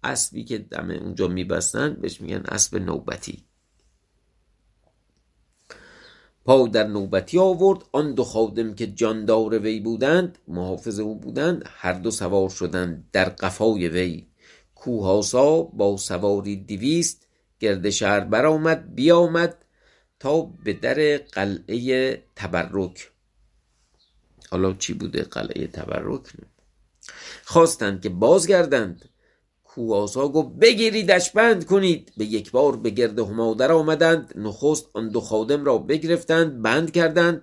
اسبی 0.03 0.43
که 0.43 0.57
دم 0.57 0.91
اونجا 0.91 1.27
میبستن 1.27 1.93
بهش 1.93 2.21
میگن 2.21 2.43
اسب 2.47 2.77
نوبتی. 2.77 3.45
پا 6.45 6.67
در 6.67 6.88
نوبتی 6.88 7.39
آورد. 7.39 7.79
آن 7.91 8.13
دو 8.13 8.23
خادم 8.23 8.73
که 8.73 8.88
جاندار 8.88 9.59
وی 9.59 9.79
بودند 9.79 10.38
محافظ 10.47 11.00
او 11.00 11.15
بودند 11.15 11.63
هر 11.67 11.93
دو 11.93 12.11
سوار 12.11 12.50
شدند 12.50 13.09
در 13.11 13.29
قفای 13.29 13.88
وی. 13.88 14.27
کوهاسا 14.75 15.61
با 15.61 15.97
سواری 15.97 16.55
دویست 16.55 17.27
گرد 17.59 17.89
شهر 17.89 18.19
برآمد 18.19 18.95
بیامد. 18.95 19.61
تا 20.22 20.42
به 20.42 20.74
در 20.74 21.18
قلعه 21.18 22.24
تبرک. 22.36 23.12
حالا 24.50 24.74
چی 24.74 24.94
بوده 24.94 25.24
قلعه 25.24 25.68
تبرک؟ 25.68 26.22
خواستند 27.46 28.01
که 28.01 28.10
بازگردند. 28.10 29.10
کواسا 29.63 30.28
گفت 30.28 30.50
بگیریدش 30.50 31.32
بند 31.32 31.66
کنید. 31.66 32.13
به 32.18 32.25
یک 32.25 32.51
بار 32.51 32.75
به 32.75 32.90
گرد 32.90 33.20
هما 33.20 33.54
در 33.54 33.72
آمدند. 33.72 34.34
نخست 34.36 34.90
آن 34.94 35.10
دو 35.10 35.22
خادم 35.22 35.66
را 35.66 35.78
بگرفتند 35.78 36.62
بند 36.62 36.92
کردند. 36.92 37.42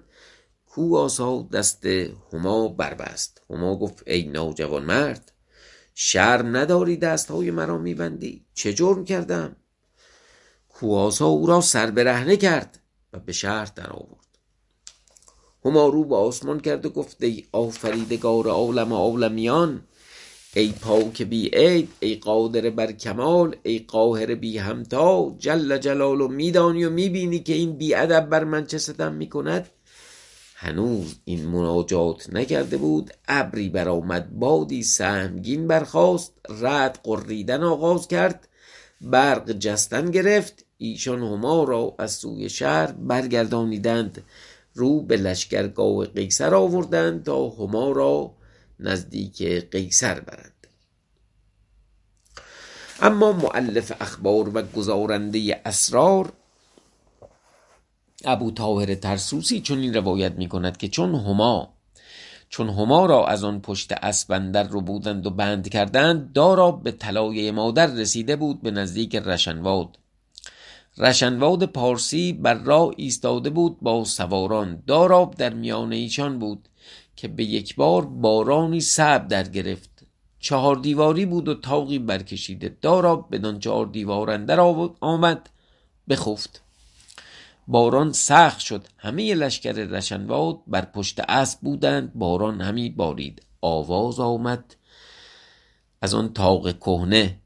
کواسا 0.66 1.48
دست 1.52 1.86
هما 2.32 2.68
بربست. 2.68 3.42
هما 3.50 3.78
گفت 3.78 4.02
ای 4.06 4.22
نوجوان 4.22 4.84
مرد 4.84 5.32
شرم 5.94 6.56
نداری 6.56 6.96
دست 6.96 7.30
های 7.30 7.50
مرا 7.50 7.78
میبندی؟ 7.78 8.46
چه 8.54 8.72
جرم 8.72 9.04
کردم؟ 9.04 9.56
کواسا 10.80 11.26
او 11.26 11.46
را 11.46 11.60
سر 11.60 11.90
برهنه 11.90 12.36
کرد 12.36 12.80
و 13.12 13.18
به 13.18 13.32
شهر 13.32 13.72
در 13.76 13.90
آورد 13.90 14.28
هما 15.64 15.86
رو 15.86 16.04
به 16.04 16.16
آسمان 16.16 16.60
کرد 16.60 16.86
و 16.86 16.90
گفت 16.90 17.22
ای 17.22 17.44
آفریدگار 17.52 18.48
عالم 18.48 18.92
عالمیان 18.92 19.82
ای 20.54 20.72
پاک 20.80 21.22
بی 21.22 21.48
عید 21.48 21.88
ای 22.00 22.14
قادر 22.14 22.70
بر 22.70 22.92
کمال 22.92 23.56
ای 23.62 23.78
قاهر 23.78 24.34
بی 24.34 24.58
همتا 24.58 25.34
جل 25.38 25.78
جلال 25.78 26.20
و 26.20 26.28
میدانی 26.28 26.84
و 26.84 26.90
می‌بینی 26.90 27.38
که 27.38 27.52
این 27.52 27.72
بی 27.72 27.94
ادب 27.94 28.28
بر 28.28 28.44
من 28.44 28.66
چه 28.66 28.78
ستم 28.78 29.12
می‌کند؟ 29.12 29.68
هنوز 30.54 31.14
این 31.24 31.46
مناجات 31.46 32.30
نکرده 32.32 32.76
بود 32.76 33.10
ابری 33.28 33.68
برآمد 33.68 34.38
بادی 34.38 34.82
سهمگین 34.82 35.68
برخاست 35.68 36.32
رد 36.48 37.00
قریدن 37.04 37.62
آغاز 37.62 38.08
کرد 38.08 38.48
برق 39.00 39.52
جستن 39.52 40.10
گرفت 40.10 40.67
ایشان 40.78 41.22
هما 41.22 41.64
را 41.64 41.94
از 41.98 42.12
سوی 42.12 42.48
شهر 42.48 42.92
برگردانیدند. 42.92 44.22
رو 44.78 45.00
به 45.00 45.16
لشکرگاه 45.16 46.06
قیصر 46.06 46.54
آوردند 46.54 47.24
تا 47.24 47.48
هما 47.48 47.92
را 47.92 48.30
نزدیک 48.80 49.42
قیصر 49.70 50.20
برند. 50.20 50.66
اما 53.00 53.32
معلف 53.32 53.92
اخبار 54.00 54.56
و 54.56 54.62
گزارنده 54.62 55.60
اسرار 55.64 56.32
ابو 58.24 58.50
طاهر 58.50 58.94
ترسوسی 58.94 59.60
چون 59.60 59.78
این 59.78 59.94
روایت 59.94 60.32
می 60.32 60.48
کند 60.48 60.76
که 60.76 60.88
چون 60.88 61.14
هما 61.14 61.74
چون 62.48 62.68
هما 62.68 63.06
را 63.06 63.26
از 63.26 63.44
آن 63.44 63.60
پشت 63.60 63.92
اسبندر 63.92 64.62
رو 64.62 64.80
بودند 64.80 65.26
و 65.26 65.30
بند 65.30 65.68
کردند 65.68 66.32
دارا 66.32 66.70
به 66.70 66.92
طلایه 66.92 67.52
مادر 67.52 67.86
رسیده 67.86 68.36
بود 68.36 68.62
به 68.62 68.70
نزدیک 68.70 69.16
رشنواد. 69.16 69.98
رشنواد 70.98 71.64
پارسی 71.64 72.32
بر 72.32 72.54
راه 72.54 72.90
ایستاده 72.96 73.50
بود 73.50 73.80
با 73.80 74.04
سواران. 74.04 74.82
داراب 74.86 75.34
در 75.34 75.54
میان 75.54 75.92
ایشان 75.92 76.38
بود 76.38 76.68
که 77.16 77.28
به 77.28 77.44
یک 77.44 77.76
بار 77.76 78.06
بارانی 78.06 78.80
سب 78.80 79.28
در 79.28 79.48
گرفت. 79.48 79.90
چهار 80.40 80.76
دیواری 80.76 81.26
بود 81.26 81.48
و 81.48 81.54
تاقی 81.54 81.98
برکشیده. 81.98 82.76
داراب 82.82 83.28
بدان 83.32 83.58
چهار 83.58 83.86
دیوار 83.86 84.30
اندر 84.30 84.60
آمد 85.00 85.50
بخفت. 86.08 86.62
باران 87.68 88.12
سخت 88.12 88.58
شد. 88.58 88.86
همه 88.96 89.34
لشکر 89.34 89.72
رشنواد 89.72 90.58
بر 90.66 90.84
پشت 90.84 91.20
اسب 91.20 91.60
بودند. 91.60 92.14
باران 92.14 92.60
همی 92.60 92.90
بارید. 92.90 93.42
آواز 93.60 94.20
آمد. 94.20 94.74
از 96.02 96.14
آن 96.14 96.32
تاق 96.32 96.78
کهنه. 96.78 97.38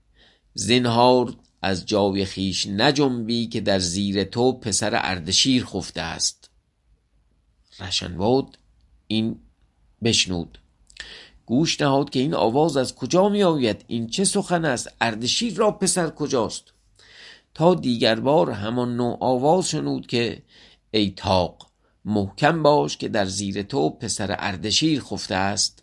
زنهار 0.55 1.35
از 1.63 1.87
جای 1.87 2.25
خیش 2.25 2.67
نجنبی 2.67 3.47
که 3.47 3.61
در 3.61 3.79
زیر 3.79 4.25
تو 4.25 4.53
پسر 4.53 4.91
اردشیر 4.95 5.65
خفته 5.65 6.01
است. 6.01 6.51
رشنواد 7.81 8.59
این 9.07 9.41
بشنود. 10.03 10.59
گوش 11.47 11.81
نهاد 11.81 12.11
که 12.11 12.21
این 12.21 12.35
آواز 12.35 12.77
از 12.77 12.95
کجا 12.95 13.29
می 13.29 13.43
آید 13.43 13.85
این 13.87 14.07
چه 14.07 14.25
سخن 14.25 14.65
است؟ 14.65 14.91
اردشیر 15.01 15.55
را 15.55 15.71
پسر 15.71 16.11
کجاست؟ 16.11 16.65
تا 17.55 17.75
دیگر 17.75 18.21
بار 18.21 18.51
همان 18.51 18.97
نوع 18.97 19.17
آواز 19.21 19.69
شنود 19.69 20.07
که 20.07 20.43
ای 20.91 21.11
تاق 21.11 21.67
محکم 22.05 22.63
باش 22.63 22.97
که 22.97 23.09
در 23.09 23.25
زیر 23.25 23.63
تو 23.63 23.91
پسر 23.91 24.37
اردشیر 24.39 25.01
خفته 25.01 25.35
است. 25.35 25.82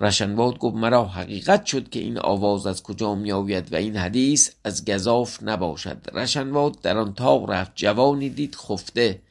رشنواد 0.00 0.58
گفت 0.58 0.76
مرا 0.76 1.04
حقیقت 1.04 1.66
شد 1.66 1.90
که 1.90 2.00
این 2.00 2.18
آواز 2.18 2.66
از 2.66 2.82
کجا 2.82 3.14
می 3.14 3.32
آید 3.32 3.72
و 3.72 3.76
این 3.76 3.96
حدیث 3.96 4.50
از 4.64 4.84
گذاف 4.84 5.42
نباشد. 5.42 5.98
رشنواد 6.12 6.80
در 6.80 6.98
آن 6.98 7.14
تاق 7.14 7.50
رفت 7.50 7.72
جوانی 7.74 8.28
دید 8.28 8.54
خفته 8.54 9.22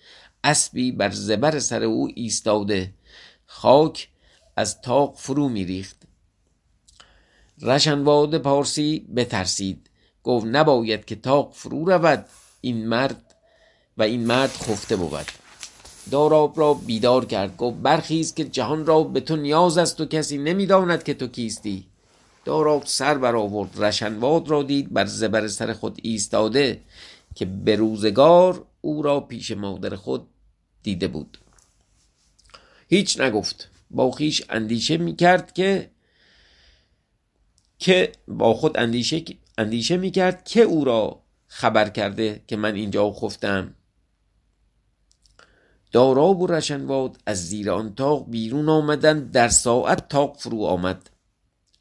اسبی 0.43 0.91
بر 0.91 1.09
زبر 1.09 1.59
سر 1.59 1.83
او 1.83 2.09
ایستاده 2.15 2.93
خاک 3.45 4.09
از 4.55 4.81
تاق 4.81 5.15
فرو 5.17 5.49
می 5.49 5.65
ریخت 5.65 5.97
رشنواد 7.61 8.37
پارسی 8.37 9.07
بترسید 9.15 9.89
گفت 10.23 10.45
نباید 10.45 11.05
که 11.05 11.15
تاق 11.15 11.53
فرو 11.53 11.85
رود 11.85 12.25
این 12.61 12.87
مرد 12.87 13.35
و 13.97 14.03
این 14.03 14.25
مرد 14.25 14.49
خفته 14.49 14.95
بود. 14.95 15.38
داراب 16.11 16.59
را 16.59 16.73
بیدار 16.73 17.25
کرد. 17.25 17.57
گفت 17.57 17.77
برخیز 17.77 18.33
که 18.33 18.43
جهان 18.43 18.85
را 18.85 19.03
به 19.03 19.19
تو 19.19 19.35
نیاز 19.35 19.77
است 19.77 20.01
و 20.01 20.05
کسی 20.05 20.37
نمی‌داند 20.37 21.03
که 21.03 21.13
تو 21.13 21.27
کیستی. 21.27 21.85
داراب 22.45 22.83
سر 22.85 23.17
برآورد. 23.17 23.83
رشنواد 23.83 24.49
را 24.49 24.63
دید 24.63 24.93
بر 24.93 25.05
زبر 25.05 25.47
سر 25.47 25.73
خود 25.73 25.99
ایستاده 26.03 26.81
که 27.35 27.45
به 27.45 27.75
روزگار 27.75 28.65
او 28.81 29.01
را 29.01 29.19
پیش 29.19 29.51
مادر 29.51 29.95
خود 29.95 30.27
دیده 30.83 31.07
بود. 31.07 31.37
هیچ 32.89 33.19
نگفت. 33.19 33.69
با 33.91 34.11
خیش 34.11 34.43
اندیشه 34.49 34.97
می‌کرد 34.97 35.53
که 35.53 35.89
که 37.79 38.11
با 38.27 38.53
خود 38.53 38.77
اندیشه 38.77 39.23
اندیشه 39.57 39.97
می‌کرد 39.97 40.43
که 40.43 40.61
او 40.61 40.85
را 40.85 41.21
خبر 41.47 41.89
کرده 41.89 42.41
که 42.47 42.55
من 42.55 42.75
اینجا 42.75 43.11
خفتم. 43.11 43.73
داراب 45.91 46.41
و 46.41 46.47
رشنواد 46.47 47.17
از 47.25 47.47
زیر 47.47 47.71
آن 47.71 47.95
تاق 47.95 48.29
بیرون 48.29 48.69
آمدن 48.69 49.19
در 49.19 49.47
ساعت 49.47 50.09
تاق 50.09 50.37
فرو 50.37 50.63
آمد. 50.63 51.09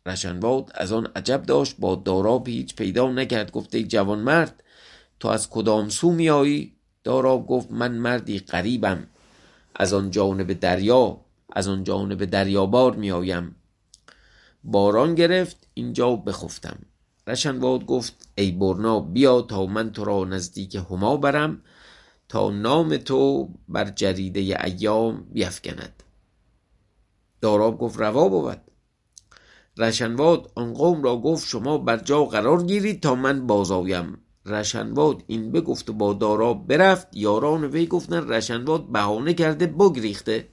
رشنواد 0.06 0.70
از 0.74 0.92
آن 0.92 1.08
عجب 1.16 1.42
داشت 1.42 1.76
با 1.78 1.94
داراب 1.94 2.48
هیچ 2.48 2.76
پیدا 2.76 3.12
نکرد. 3.12 3.50
گفته 3.50 3.82
جوان 3.82 4.18
مرد 4.18 4.62
تو 5.20 5.28
از 5.28 5.50
کدام 5.50 5.88
سو 5.88 6.12
میایی؟ 6.12 6.72
داراب 7.04 7.46
گفت 7.46 7.70
من 7.70 7.92
مردی 7.92 8.38
قریبم 8.38 9.06
از 9.76 9.92
آن 9.92 10.10
جانب 10.10 10.52
دریا 10.52 11.20
از 11.52 11.68
آن 11.68 11.84
جانب 11.84 12.24
دریابار 12.24 12.96
میآیم. 12.96 13.56
باران 14.64 15.14
گرفت 15.14 15.66
اینجا 15.74 16.16
بخفتم. 16.16 16.78
رشنواد 17.26 17.86
گفت 17.86 18.28
ای 18.34 18.50
برنا 18.50 19.00
بیا 19.00 19.42
تا 19.42 19.66
من 19.66 19.92
تو 19.92 20.04
را 20.04 20.24
نزدیک 20.24 20.74
هما 20.74 21.16
برم. 21.16 21.62
تا 22.28 22.50
نام 22.50 22.96
تو 22.96 23.48
بر 23.68 23.84
جریده 23.90 24.40
ایام 24.64 25.26
بیفکند. 25.32 26.02
داراب 27.40 27.78
گفت 27.78 28.00
روا 28.00 28.28
بود. 28.28 28.60
رشنواد 29.76 30.52
آن 30.54 30.74
قوم 30.74 31.02
را 31.02 31.16
گفت 31.16 31.48
شما 31.48 31.78
بر 31.78 31.96
جا 31.96 32.24
قرار 32.24 32.62
گیرید 32.62 33.02
تا 33.02 33.14
من 33.14 33.46
بازایم 33.46 34.18
رشنواد 34.46 35.24
این 35.26 35.52
بگفت 35.52 35.90
و 35.90 35.92
با 35.92 36.12
داراب 36.12 36.66
برفت. 36.66 37.06
یاران 37.12 37.64
وی 37.64 37.86
گفتن 37.86 38.28
رشنواد 38.28 38.92
بهانه 38.92 39.34
کرده 39.34 39.66
بگریخته. 39.66 40.48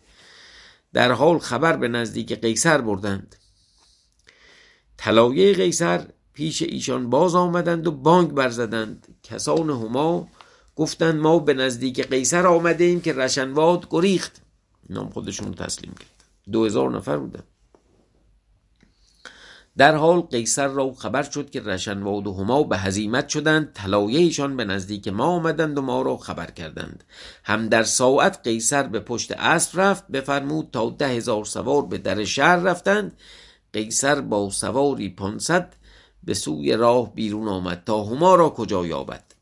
در 0.94 1.12
حال 1.12 1.40
خبر 1.40 1.78
به 1.78 1.88
نزدیک 1.88 2.34
قیصر 2.42 2.82
بردند. 2.82 3.36
طلایه 4.98 5.54
قیصر 5.54 6.08
پیش 6.34 6.62
ایشان 6.62 7.10
باز 7.10 7.36
آمدند 7.36 7.88
و 7.88 7.92
بانگ 7.92 8.32
برزدند. 8.32 9.16
کسان 9.24 9.70
هما 9.70 10.28
گفتند 10.76 11.16
ما 11.16 11.40
به 11.40 11.54
نزدیک 11.54 12.10
قیصر 12.10 12.48
آمده 12.48 12.84
ایم 12.84 13.02
که 13.02 13.14
رشنواد 13.14 13.88
گریخت. 13.90 14.42
نام 14.90 15.10
خودشون 15.10 15.48
رو 15.48 15.54
تسلیم 15.54 15.94
کرد. 15.94 16.24
دو 16.52 16.66
هزار 16.66 16.92
نفر 16.92 17.18
بودن. 17.18 17.44
در 19.78 19.96
حال 19.96 20.22
قیصر 20.22 20.68
را 20.68 20.94
خبر 20.94 21.24
شد 21.24 21.50
که 21.50 21.62
رشنواد 21.62 22.28
و 22.28 22.34
هما 22.34 22.64
به 22.64 22.78
هزیمت 22.78 23.30
شدند. 23.30 23.74
طلایه 23.74 24.20
ایشان 24.20 24.58
به 24.58 24.66
نزدیک 24.66 25.08
ما 25.08 25.26
آمدند 25.26 25.78
و 25.78 25.82
ما 25.82 26.02
را 26.02 26.18
خبر 26.18 26.52
کردند. 26.52 27.04
هم 27.44 27.70
در 27.70 27.84
ساعت 27.84 28.40
قیصر 28.44 28.84
به 28.84 29.00
پشت 29.00 29.32
اسب 29.32 29.82
رفت 29.82 30.08
بفرمود 30.08 30.70
تا 30.72 30.90
ده 30.90 31.08
هزار 31.08 31.46
سوار 31.46 31.86
به 31.86 31.98
در 31.98 32.24
شهر 32.24 32.56
رفتند. 32.56 33.18
قیصر 33.74 34.22
با 34.22 34.50
سواری 34.50 35.10
پانصد 35.10 35.74
به 36.24 36.34
سوی 36.34 36.74
راه 36.74 37.16
بیرون 37.16 37.48
آمد 37.48 37.84
تا 37.86 38.04
هما 38.04 38.36
را 38.36 38.50
کجا 38.50 38.86
یابد؟ 38.86 39.35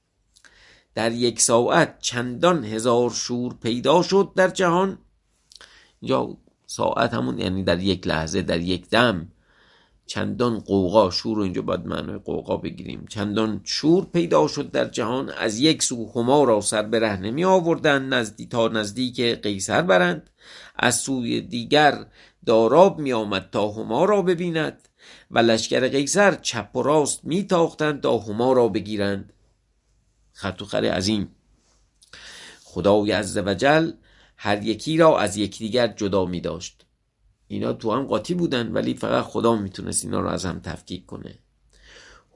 در 0.96 1.12
یک 1.12 1.42
ساعت 1.42 2.00
چندان 2.00 2.64
هزار 2.64 3.10
شور 3.10 3.54
پیدا 3.62 4.02
شد 4.02 4.32
در 4.36 4.48
جهان. 4.48 4.98
یا 6.02 6.38
ساعت 6.66 7.14
همون 7.14 7.40
یعنی 7.40 7.64
در 7.64 7.80
یک 7.80 8.08
لحظه 8.08 8.42
در 8.42 8.60
یک 8.60 8.90
دم 8.90 9.28
چندان 10.06 10.60
قوقا 10.60 11.10
شور 11.10 11.38
رو 11.38 11.44
اینجا 11.44 11.62
باید 11.62 11.86
معنای 11.86 12.18
قوقا 12.18 12.58
بگیریم. 12.58 13.06
چندان 13.10 13.62
شور 13.64 14.06
پیدا 14.06 14.48
شد 14.48 14.72
در 14.72 14.86
جهان 14.86 15.30
از 15.30 15.60
یک 15.60 15.84
سو 15.84 16.12
هما 16.16 16.44
را 16.44 16.62
سر 16.62 16.84
به 16.84 17.00
ره 17.00 17.18
نمی 17.18 17.46
آوردن 17.46 18.06
نزدی 18.06 18.46
تا 18.46 18.68
نزدیک 18.68 19.22
قیصر 19.22 19.82
برند. 19.82 20.30
از 20.76 20.96
سوی 20.96 21.42
دیگر 21.42 22.06
داراب 22.46 23.00
می 23.00 23.14
آمد 23.14 23.50
تا 23.52 23.72
هما 23.72 24.06
را 24.06 24.22
ببیند. 24.22 24.88
و 25.32 25.40
لشکر 25.40 25.88
قیصر 25.88 26.36
چپ 26.36 26.76
و 26.76 26.84
راست 26.84 27.26
می 27.26 27.44
تاختند 27.44 28.02
تا 28.02 28.18
هما 28.18 28.54
را 28.54 28.68
بگیرند. 28.68 29.33
خط 30.34 30.62
و 30.62 30.66
خر 30.66 30.86
عظیم 30.86 31.36
خدای 32.64 33.12
عزوجل 33.12 33.92
هر 34.38 34.64
یکی 34.64 34.98
را 34.98 35.20
از 35.20 35.38
یکدیگر 35.38 35.88
جدا 35.88 36.26
می 36.26 36.42
داشت. 36.42 36.86
اینا 37.48 37.74
تو 37.74 37.92
هم 37.92 38.04
قاطی 38.04 38.34
بودن 38.34 38.72
ولی 38.72 38.94
فقط 38.94 39.24
خدا 39.24 39.56
می‌تونست 39.56 40.06
اینا 40.06 40.20
رو 40.20 40.28
از 40.28 40.46
هم 40.46 40.60
تفکیک 40.60 41.06
کنه. 41.06 41.40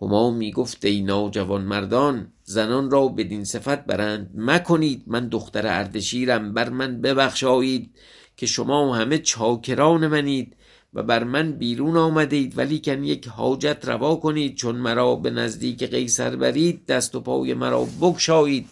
هما 0.01 0.31
می‌گفت 0.31 0.85
ای 0.85 1.05
جوان 1.31 1.61
مردان 1.61 2.33
زنان 2.43 2.91
را 2.91 3.07
بدین 3.07 3.43
صفت 3.43 3.85
برند 3.85 4.31
مکنید. 4.35 5.03
من 5.07 5.27
دختر 5.27 5.67
اردشیرم 5.67 6.53
بر 6.53 6.69
من 6.69 7.01
ببخشایید 7.01 7.95
که 8.37 8.45
شما 8.45 8.95
همه 8.95 9.17
چاکران 9.17 10.07
منید. 10.07 10.55
و 10.93 11.03
بر 11.03 11.23
من 11.23 11.51
بیرون 11.51 11.97
آمدید 11.97 12.57
ولی 12.57 12.79
کن 12.79 13.03
یک 13.03 13.27
حاجت 13.27 13.85
روا 13.85 14.15
کنید 14.15 14.55
چون 14.55 14.75
مرا 14.75 15.15
به 15.15 15.29
نزدیک 15.29 15.83
قیصر 15.83 16.35
برید 16.35 16.85
دست 16.85 17.15
و 17.15 17.21
پای 17.21 17.53
مرا 17.53 17.87
بکشایید 18.01 18.69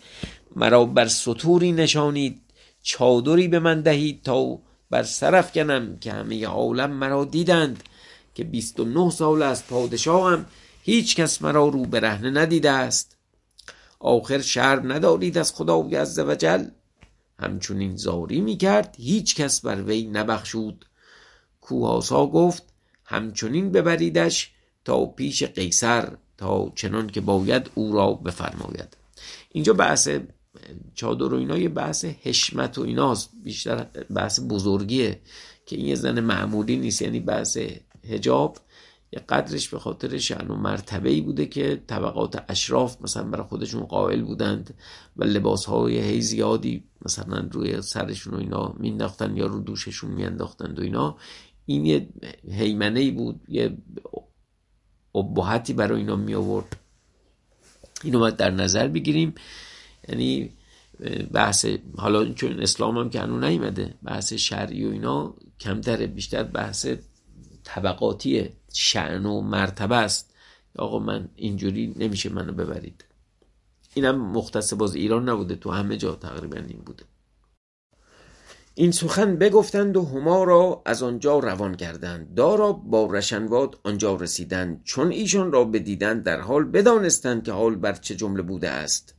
مرا 0.56 0.86
بر 0.86 1.08
سطوری 1.08 1.72
نشانید 1.72 2.42
چادری 2.82 3.48
به 3.48 3.60
من 3.60 3.82
دهید 3.82 4.24
تا 4.24 4.60
بر 4.90 5.04
سرف 5.04 5.52
کنم 5.52 5.98
که 5.98 6.12
همه 6.12 6.46
عالم 6.46 6.92
مرا 6.92 7.26
دیدند 7.26 7.84
که 8.36 8.44
بیست 8.44 8.80
و 8.80 8.86
نه 8.86 9.10
سال 9.10 9.42
از 9.42 9.68
پادشاهم 9.68 10.46
هیچ 10.82 11.16
کس 11.16 11.42
مرا 11.42 11.68
رو 11.68 11.86
برهنه 11.86 12.30
ندیده 12.30 12.72
است. 12.72 13.18
آخر 14.00 14.42
شرم 14.42 14.92
ندارید 14.92 15.38
از 15.38 15.54
خدای 15.54 15.96
عزوجل 15.96 16.66
همچنین 17.40 17.96
زاری 17.96 18.42
می‌کرد 18.42 18.96
هیچ 19.00 19.36
کس 19.36 19.62
بر 19.62 19.84
وی 19.84 20.06
نبخشود. 20.06 20.86
کوهاسا 21.66 22.26
گفت 22.26 22.64
همچنین 23.06 23.72
ببریدش 23.72 24.52
تا 24.86 25.06
پیش 25.06 25.44
قیصر 25.44 26.10
تا 26.38 26.72
چنان 26.76 27.08
که 27.08 27.22
باید 27.22 27.70
او 27.76 27.94
را 27.94 28.14
بفرماید. 28.14 28.98
اینجا 29.52 29.74
بحث 29.74 30.10
چادر 30.96 31.34
و 31.34 31.38
اینا 31.38 31.58
یه 31.58 31.70
بحث 31.70 32.06
حشمت 32.06 32.78
و 32.78 32.82
ایناست 32.82 33.30
بیشتر 33.44 33.88
بحث 34.16 34.40
بزرگیه 34.50 35.22
که 35.66 35.76
این 35.76 35.86
یه 35.86 35.96
زن 35.96 36.20
معمولی 36.20 36.78
نیست 36.78 37.02
یعنی 37.02 37.20
بحث 37.20 37.58
هجاب 38.10 38.58
یه 39.12 39.20
قدرش 39.30 39.70
به 39.70 39.80
خاطر 39.80 40.18
شعن 40.18 40.48
و 40.48 40.56
مرتبه 40.56 41.10
ای 41.10 41.22
بوده 41.22 41.46
که 41.46 41.82
طبقات 41.88 42.44
اشراف 42.50 43.02
مثلا 43.02 43.24
برای 43.24 43.44
خودشون 43.44 43.84
قائل 43.84 44.22
بودند 44.22 44.74
و 45.18 45.24
لباس 45.24 45.66
های 45.66 46.00
هی 46.00 46.22
زیادی 46.22 46.84
مثلا 47.06 47.50
روی 47.52 47.82
سرشون 47.82 48.34
و 48.34 48.38
اینا 48.38 48.76
مینداختن 48.78 49.38
یا 49.38 49.46
رو 49.46 49.60
دوششون 49.60 50.12
میانداختند 50.12 50.80
و 50.80 50.82
اینا. 50.82 51.18
این 51.66 51.86
یه 51.86 52.10
حیمنه 52.52 53.00
ای 53.00 53.12
بود 53.12 53.42
یه 53.48 53.78
ابهتی 55.16 55.74
برای 55.74 56.00
اینا 56.00 56.16
می 56.16 56.34
آورد 56.34 56.78
اینو 58.04 58.20
باید 58.20 58.36
در 58.36 58.52
نظر 58.52 58.88
بگیریم. 58.88 59.36
یعنی 60.10 60.50
بحث 61.32 61.66
حالا 61.98 62.34
چون 62.34 62.60
اسلام 62.60 62.98
هم 62.98 63.10
که 63.10 63.20
هنو 63.20 63.40
نیمده 63.40 63.94
بحث 64.04 64.34
شرعی 64.34 64.86
و 64.86 64.92
اینا 64.92 65.36
کمتره 65.60 66.08
بیشتر 66.08 66.44
بحث 66.44 66.88
طبقاتی 67.64 68.50
شعن 68.74 69.26
و 69.26 69.42
مرتبه 69.42 69.96
است. 69.96 70.34
آقا 70.78 71.00
من 71.00 71.30
اینجوری 71.36 71.94
نمیشه 71.98 72.30
منو 72.30 72.54
ببرید. 72.54 73.06
اینم 73.94 74.32
مختص 74.32 74.74
باز 74.74 74.96
ایران 74.96 75.30
نبوده 75.30 75.56
تو 75.56 75.72
همه 75.72 75.98
جا 75.98 76.16
تقریبا 76.16 76.58
این 76.58 76.82
بوده. 76.86 77.04
این 78.78 78.92
سخن 78.92 79.36
بگفتند 79.36 79.98
و 79.98 80.06
هما 80.06 80.44
را 80.44 80.82
از 80.86 81.04
آنجا 81.04 81.40
روان 81.40 81.76
کردند. 81.76 82.36
دارا 82.36 82.74
با 82.74 83.06
رشنواد 83.06 83.80
آنجا 83.84 84.16
رسیدند. 84.16 84.82
چون 84.84 85.12
ایشان 85.12 85.52
را 85.52 85.66
بدیدند 85.66 86.24
در 86.24 86.40
حال 86.42 86.64
بدانستند 86.64 87.44
که 87.44 87.52
حال 87.52 87.76
بر 87.76 87.94
چه 87.94 88.16
جمله 88.16 88.42
بوده 88.42 88.70
است. 88.70 89.16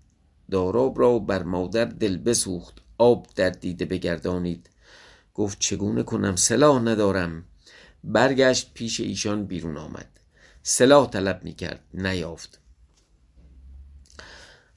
داراب 0.50 1.00
را 1.00 1.18
بر 1.18 1.42
مادر 1.42 1.84
دل 1.84 2.16
بسوخت. 2.16 2.74
آب 2.98 3.26
در 3.36 3.50
دیده 3.50 3.84
بگردانید. 3.84 4.70
گفت 5.34 5.58
چگونه 5.60 6.02
کنم؟ 6.02 6.36
سلاح 6.36 6.82
ندارم. 6.82 7.44
برگشت 8.04 8.70
پیش 8.74 9.00
ایشان 9.00 9.44
بیرون 9.44 9.76
آمد. 9.76 10.08
سلاح 10.62 11.10
طلب 11.10 11.40
می 11.44 11.52
کرد 11.52 11.80
نیافت. 11.94 12.60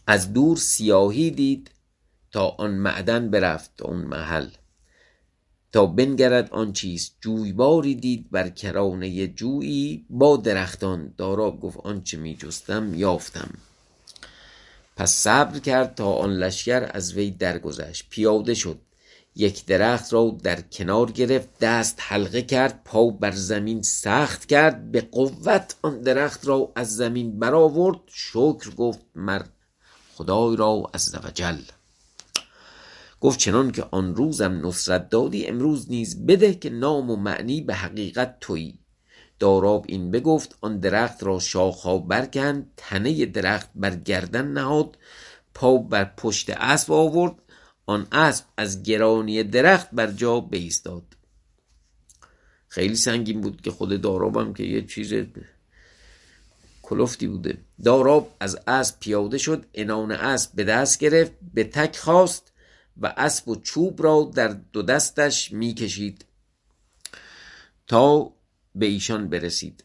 از 0.07 0.33
دور 0.33 0.57
سیاهی 0.57 1.31
دید 1.31 1.71
تا 2.31 2.47
آن 2.47 2.71
معدن 2.71 3.29
برفت 3.29 3.81
اون 3.81 3.97
محل. 4.01 4.47
تا 5.71 5.85
بنگرد 5.85 6.49
آن 6.51 6.73
چیز. 6.73 7.11
جویباری 7.21 7.95
دید 7.95 8.31
بر 8.31 8.49
کرانه 8.49 9.27
جویی. 9.27 10.05
با 10.09 10.37
درختان 10.37 11.13
دارا 11.17 11.51
گفت 11.51 11.77
آنچه 11.77 12.17
می 12.17 12.35
جستم 12.35 12.93
یافتم. 12.93 13.49
پس 14.95 15.11
صبر 15.11 15.59
کرد 15.59 15.95
تا 15.95 16.13
آن 16.13 16.33
لشکر 16.33 16.89
از 16.93 17.13
وی 17.13 17.31
درگذشت. 17.31 18.05
پیاده 18.09 18.53
شد. 18.53 18.79
یک 19.35 19.65
درخت 19.65 20.13
را 20.13 20.37
در 20.43 20.61
کنار 20.61 21.11
گرفت. 21.11 21.49
دست 21.61 21.97
حلقه 21.99 22.41
کرد. 22.41 22.81
پا 22.85 23.09
بر 23.09 23.31
زمین 23.31 23.81
سخت 23.81 24.45
کرد. 24.45 24.91
به 24.91 25.01
قوت 25.01 25.75
آن 25.81 26.01
درخت 26.01 26.47
را 26.47 26.71
از 26.75 26.95
زمین 26.95 27.39
برآورد. 27.39 27.99
شکر 28.07 28.69
گفت 28.77 28.99
مر 29.15 29.41
خدای 30.15 30.55
را 30.55 30.83
عز 30.93 31.15
وجل 31.23 31.57
گفت 33.21 33.39
چنان 33.39 33.71
که 33.71 33.85
آن 33.91 34.15
روزم 34.15 34.67
نصرت 34.67 35.09
دادی 35.09 35.47
امروز 35.47 35.91
نیز 35.91 36.25
بده 36.25 36.53
که 36.53 36.69
نام 36.69 37.09
و 37.09 37.15
معنی 37.15 37.61
به 37.61 37.75
حقیقت 37.75 38.39
تویی. 38.39 38.79
داراب 39.39 39.85
این 39.87 40.11
بگفت 40.11 40.57
آن 40.61 40.79
درخت 40.79 41.23
را 41.23 41.39
شاخها 41.39 41.97
برکند 41.97 42.71
تنه 42.77 43.25
درخت 43.25 43.69
بر 43.75 43.95
گردن 43.95 44.47
نهاد 44.47 44.97
پا 45.53 45.77
بر 45.77 46.05
پشت 46.17 46.49
اسب 46.49 46.91
آورد 46.91 47.35
آن 47.85 48.07
اسب 48.11 48.45
از 48.57 48.83
گرانی 48.83 49.43
درخت 49.43 49.87
بر 49.91 50.11
جا 50.11 50.39
بایستاد. 50.39 51.03
خیلی 52.67 52.95
سنگین 52.95 53.41
بود 53.41 53.61
که 53.61 53.71
خود 53.71 54.01
دارابم 54.01 54.53
که 54.53 54.63
یه 54.63 54.85
چیز 54.85 55.13
کلفتی 56.81 57.27
بوده. 57.27 57.57
داراب 57.83 58.35
از 58.39 58.59
اسب 58.67 58.99
پیاده 58.99 59.37
شد 59.37 59.65
انان 59.73 60.11
اسب 60.11 60.55
به 60.55 60.63
دست 60.63 60.99
گرفت 60.99 61.31
به 61.53 61.63
تک 61.63 61.97
خواست 61.97 62.48
و 63.01 63.13
اسب 63.17 63.49
و 63.49 63.55
چوب 63.55 64.03
را 64.03 64.31
در 64.35 64.47
دو 64.47 64.81
دستش 64.81 65.51
می‌کشید 65.51 66.25
تا 67.87 68.33
به 68.75 68.85
ایشان 68.85 69.29
برسید. 69.29 69.83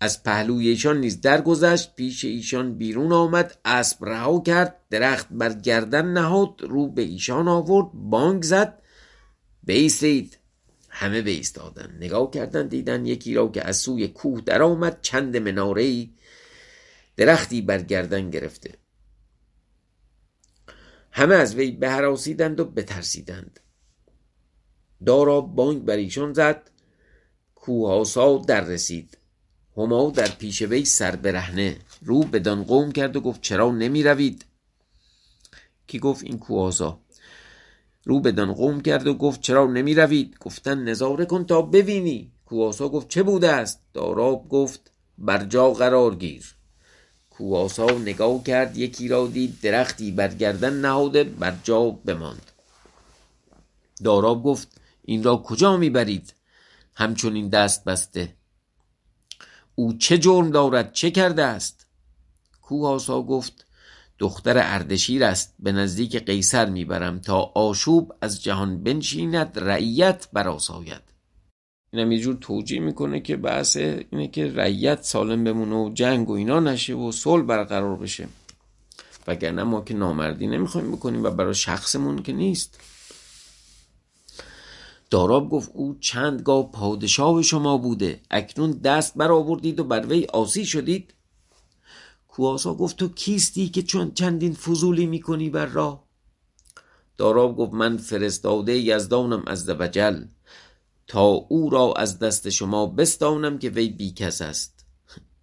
از 0.00 0.22
پهلوی 0.22 0.68
ایشان 0.68 1.00
نیز 1.00 1.20
درگذشت 1.20 1.94
پیش 1.94 2.24
ایشان 2.24 2.74
بیرون 2.74 3.12
آمد 3.12 3.58
اسب 3.64 4.04
رها 4.04 4.40
کرد 4.40 4.76
درخت 4.90 5.26
بر 5.30 5.52
گردن 5.52 6.12
نهاد 6.12 6.62
رو 6.62 6.88
به 6.88 7.02
ایشان 7.02 7.48
آورد 7.48 7.90
بانگ 7.94 8.42
زد 8.42 8.82
بیستید. 9.64 10.38
همه 10.88 11.22
بیستادن 11.22 11.96
نگاه 12.00 12.30
کردن 12.30 12.68
دیدن 12.68 13.06
یکی 13.06 13.34
را 13.34 13.48
که 13.48 13.68
از 13.68 13.76
سوی 13.76 14.08
کوه 14.08 14.40
درآمد 14.40 14.98
چند 15.02 15.36
مناره 15.36 16.08
درختی 17.16 17.62
بر 17.62 17.82
گردن 17.82 18.30
گرفته. 18.30 18.74
همه 21.10 21.34
از 21.34 21.54
وی 21.54 21.70
بهراسیدند 21.70 22.60
و 22.60 22.64
بترسیدند. 22.64 23.60
دارا 25.06 25.40
بانگ 25.40 25.84
بر 25.84 25.96
ایشان 25.96 26.32
زد 26.32 26.70
کوهاسا 27.54 28.38
در 28.38 28.60
رسید. 28.60 29.18
هما 29.76 30.10
در 30.10 30.28
پیش 30.28 30.62
وی 30.62 30.84
سر 30.84 31.16
برهنه 31.16 31.78
رو 32.02 32.20
بدان 32.20 32.64
قوم 32.64 32.92
کرد 32.92 33.16
و 33.16 33.20
گفت 33.20 33.40
چرا 33.40 33.70
نمی 33.70 34.02
روید؟ 34.02 34.44
کی 35.86 35.98
گفت 35.98 36.24
این 36.24 36.38
کوهاسا؟ 36.38 37.00
رو 38.04 38.20
بدان 38.20 38.52
قوم 38.52 38.80
کرد 38.80 39.06
و 39.06 39.14
گفت 39.14 39.40
چرا 39.40 39.66
نمی 39.66 39.94
روید؟ 39.94 40.36
گفتن 40.40 40.78
نظاره 40.78 41.24
کن 41.24 41.44
تا 41.44 41.62
ببینی. 41.62 42.32
کوهاسا 42.46 42.88
گفت 42.88 43.08
چه 43.08 43.22
بوده 43.22 43.52
است؟ 43.52 43.82
داراب 43.94 44.48
گفت 44.48 44.92
بر 45.18 45.44
جا 45.44 45.70
قرار 45.70 46.14
گیر. 46.14 46.57
کوهاسا 47.38 47.86
نگاه 47.86 48.42
کرد 48.42 48.76
یکی 48.76 49.08
را 49.08 49.26
دید 49.26 49.60
درختی 49.60 50.12
بر 50.12 50.28
گردن 50.28 50.72
نهاده 50.80 51.24
بر 51.24 51.56
جا 51.64 51.90
بماند. 51.90 52.52
داراب 54.04 54.42
گفت 54.42 54.80
این 55.04 55.22
را 55.22 55.36
کجا 55.36 55.76
می‌برید؟ 55.76 56.34
همچون 56.94 57.34
این 57.34 57.48
دست 57.48 57.84
بسته. 57.84 58.34
او 59.74 59.92
چه 59.92 60.18
جرم 60.18 60.50
دارد؟ 60.50 60.92
چه 60.92 61.10
کرده 61.10 61.44
است؟ 61.44 61.86
کوهاسا 62.62 63.22
گفت 63.22 63.66
دختر 64.18 64.58
اردشیر 64.58 65.24
است 65.24 65.54
به 65.58 65.72
نزدیک 65.72 66.16
قیصر 66.16 66.70
می‌برم 66.70 67.18
تا 67.18 67.40
آشوب 67.54 68.14
از 68.20 68.42
جهان 68.42 68.82
بنشیند 68.82 69.58
رعیت 69.58 70.28
براساید 70.32 71.17
اینم 71.92 72.12
یه 72.12 72.20
جور 72.20 72.38
توجیه 72.40 72.80
می‌کنه 72.80 73.20
که 73.20 73.36
بحث 73.36 73.76
اینه 73.76 74.28
که 74.28 74.52
رعیت 74.52 75.02
سالم 75.02 75.44
بمونه 75.44 75.76
و 75.76 75.90
جنگ 75.94 76.30
و 76.30 76.32
اینا 76.32 76.60
نشه 76.60 76.94
و 76.94 77.12
صلح 77.12 77.42
برقرار 77.42 77.96
بشه. 77.96 78.28
وگرنه 79.26 79.62
ما 79.62 79.80
که 79.80 79.94
نامردی 79.94 80.46
نمی‌خوایم 80.46 80.92
بکنیم 80.92 81.24
و 81.24 81.30
برای 81.30 81.54
شخصمون 81.54 82.22
که 82.22 82.32
نیست. 82.32 82.80
داراب 85.10 85.50
گفت 85.50 85.70
او 85.74 85.96
چندگاه 86.00 86.72
پادشاه 86.72 87.42
شما 87.42 87.78
بوده. 87.78 88.20
اکنون 88.30 88.70
دست 88.70 89.14
برآوردید 89.16 89.80
و 89.80 89.84
بر 89.84 90.06
وی 90.06 90.24
آسی 90.24 90.66
شدید. 90.66 91.14
کواسا 92.28 92.74
گفت 92.74 92.96
تو 92.96 93.08
کیستی 93.08 93.68
که 93.68 93.82
چون 93.82 94.14
چندین 94.14 94.54
فضولی 94.54 95.06
می‌کنی 95.06 95.50
بر 95.50 95.66
راه؟ 95.66 96.08
داراب 97.16 97.56
گفت 97.56 97.72
من 97.72 97.96
فرستاده 97.96 98.78
یزدانم 98.78 99.42
از 99.46 99.68
وجل 99.68 100.24
تا 101.08 101.24
او 101.24 101.70
را 101.70 101.92
از 101.96 102.18
دست 102.18 102.50
شما 102.50 102.86
بستانم 102.86 103.58
که 103.58 103.70
وی 103.70 103.88
بیکس 103.88 104.42
است. 104.42 104.86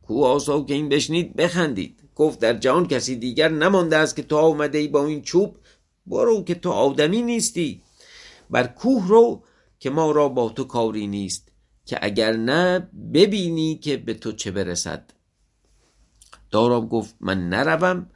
کواسا 0.01 0.61
که 0.61 0.73
این 0.73 0.89
بشنید 0.89 1.35
بخندید. 1.35 2.03
گفت 2.15 2.39
در 2.39 2.53
جهان 2.53 2.87
کسی 2.87 3.15
دیگر 3.15 3.49
نمانده 3.49 3.97
است 3.97 4.15
که 4.15 4.23
تو 4.23 4.37
آمده 4.37 4.77
ای 4.77 4.87
با 4.87 5.05
این 5.05 5.21
چوب 5.21 5.57
برو 6.05 6.43
که 6.43 6.55
تو 6.55 6.71
آدمی 6.71 7.21
نیستی. 7.21 7.81
بر 8.49 8.67
کوه 8.67 9.07
رو 9.07 9.43
که 9.79 9.89
ما 9.89 10.11
را 10.11 10.29
با 10.29 10.49
تو 10.49 10.63
کاری 10.63 11.07
نیست 11.07 11.51
که 11.85 11.99
اگر 12.01 12.35
نه 12.35 12.89
ببینی 13.13 13.75
که 13.75 13.97
به 13.97 14.13
تو 14.13 14.31
چه 14.31 14.51
برسد. 14.51 15.11
داراب 16.51 16.89
گفت 16.89 17.15
من 17.19 17.49
نروم. 17.49 18.09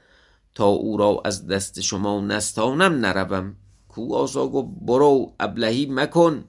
تا 0.56 0.68
او 0.68 0.98
را 0.98 1.22
از 1.26 1.48
دست 1.48 1.82
شما 1.82 2.22
نستانم 2.22 2.94
نروم. 3.06 3.56
کو 3.88 4.16
آسا 4.16 4.48
گفت 4.48 4.68
برو 4.82 5.34
ابلهی 5.40 5.86
مکن. 5.86 6.46